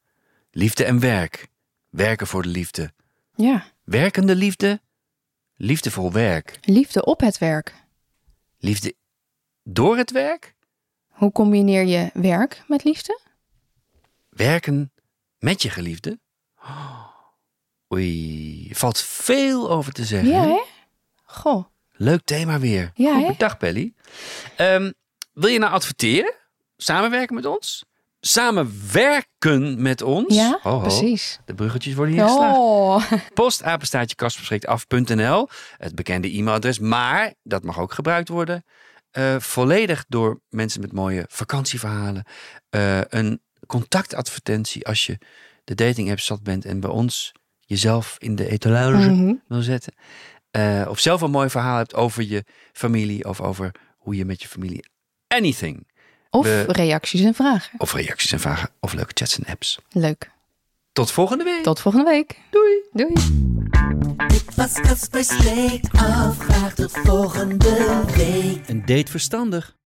Liefde 0.50 0.84
en 0.84 1.00
werk. 1.00 1.48
Werken 1.90 2.26
voor 2.26 2.42
de 2.42 2.48
liefde. 2.48 2.92
Ja. 3.34 3.64
Werkende 3.84 4.34
liefde. 4.34 4.80
Liefdevol 5.54 6.12
werk. 6.12 6.58
Liefde 6.60 7.04
op 7.04 7.20
het 7.20 7.38
werk. 7.38 7.74
Liefde 8.58 8.94
door 9.62 9.96
het 9.96 10.10
werk. 10.10 10.54
Hoe 11.08 11.32
combineer 11.32 11.84
je 11.84 12.10
werk 12.12 12.64
met 12.66 12.84
liefde? 12.84 13.20
Werken 14.28 14.92
met 15.38 15.62
je 15.62 15.70
geliefde. 15.70 16.20
Oei, 17.94 18.70
valt 18.74 19.00
veel 19.00 19.70
over 19.70 19.92
te 19.92 20.04
zeggen. 20.04 20.30
Ja, 20.30 20.42
hè? 20.42 20.62
Goh. 21.36 21.64
Leuk 21.92 22.20
thema 22.24 22.58
weer. 22.58 22.90
Ja, 22.94 23.14
Goed 23.18 23.26
bedacht, 23.26 23.58
Belly. 23.58 23.94
Ehm, 24.56 24.92
wil 25.32 25.50
je 25.50 25.58
nou 25.58 25.72
adverteren? 25.72 26.34
Samenwerken 26.76 27.34
met 27.34 27.46
ons? 27.46 27.84
Samenwerken 28.20 29.82
met 29.82 30.02
ons? 30.02 30.34
Ja, 30.34 30.58
Ho, 30.62 30.70
ho. 30.70 30.80
precies. 30.80 31.38
De 31.44 31.54
bruggetjes 31.54 31.94
worden 31.94 32.14
hier 32.14 32.24
geslagen. 32.24 32.58
Oh. 32.60 33.10
Het 35.78 35.94
bekende 35.94 36.28
e-mailadres. 36.32 36.78
Maar, 36.78 37.34
dat 37.42 37.62
mag 37.64 37.78
ook 37.80 37.92
gebruikt 37.92 38.28
worden. 38.28 38.64
eh, 39.10 39.36
volledig 39.38 40.04
door 40.08 40.40
mensen 40.48 40.80
met 40.80 40.92
mooie 40.92 41.24
vakantieverhalen. 41.28 42.24
Eh, 42.70 43.00
een 43.08 43.40
contactadvertentie 43.66 44.86
als 44.86 45.06
je 45.06 45.18
de 45.64 45.74
dating 45.74 46.10
app 46.10 46.20
zat 46.20 46.42
bent 46.42 46.64
en 46.64 46.80
bij 46.80 46.90
ons 46.90 47.32
jezelf 47.60 48.16
in 48.18 48.34
de 48.36 48.48
etalage 48.50 49.10
Mhm. 49.10 49.34
wil 49.48 49.62
zetten. 49.62 49.94
Eh, 50.56 50.86
of 50.88 50.98
zelf 50.98 51.20
een 51.20 51.30
mooi 51.30 51.48
verhaal 51.50 51.76
hebt 51.76 51.94
over 51.94 52.22
je 52.22 52.44
familie 52.72 53.24
of 53.28 53.40
over 53.40 53.70
hoe 53.98 54.16
je 54.16 54.24
met 54.24 54.42
je 54.42 54.48
familie 54.48 54.84
anything. 55.28 55.86
Of 56.30 56.44
We- 56.44 56.64
reacties 56.68 57.20
en 57.20 57.34
vragen. 57.34 57.78
Of 57.78 57.92
reacties 57.92 58.32
en 58.32 58.40
vragen 58.40 58.70
of 58.80 58.92
leuke 58.92 59.10
chats 59.14 59.38
en 59.38 59.44
apps. 59.46 59.78
Leuk. 59.90 60.30
Tot 60.92 61.10
volgende 61.10 61.44
week. 61.44 61.62
Tot 61.62 61.80
volgende 61.80 62.10
week. 62.10 62.38
Doei. 62.50 62.82
Doei. 62.92 63.12
Dit 64.28 64.54
was 64.54 64.72
Caspers 64.72 65.42
Week 65.42 65.84
af. 65.92 66.38
Graag 66.38 66.74
tot 66.74 66.92
volgende 66.92 68.04
week. 68.16 68.68
Een 68.68 68.84
date 68.86 69.10
verstandig. 69.10 69.76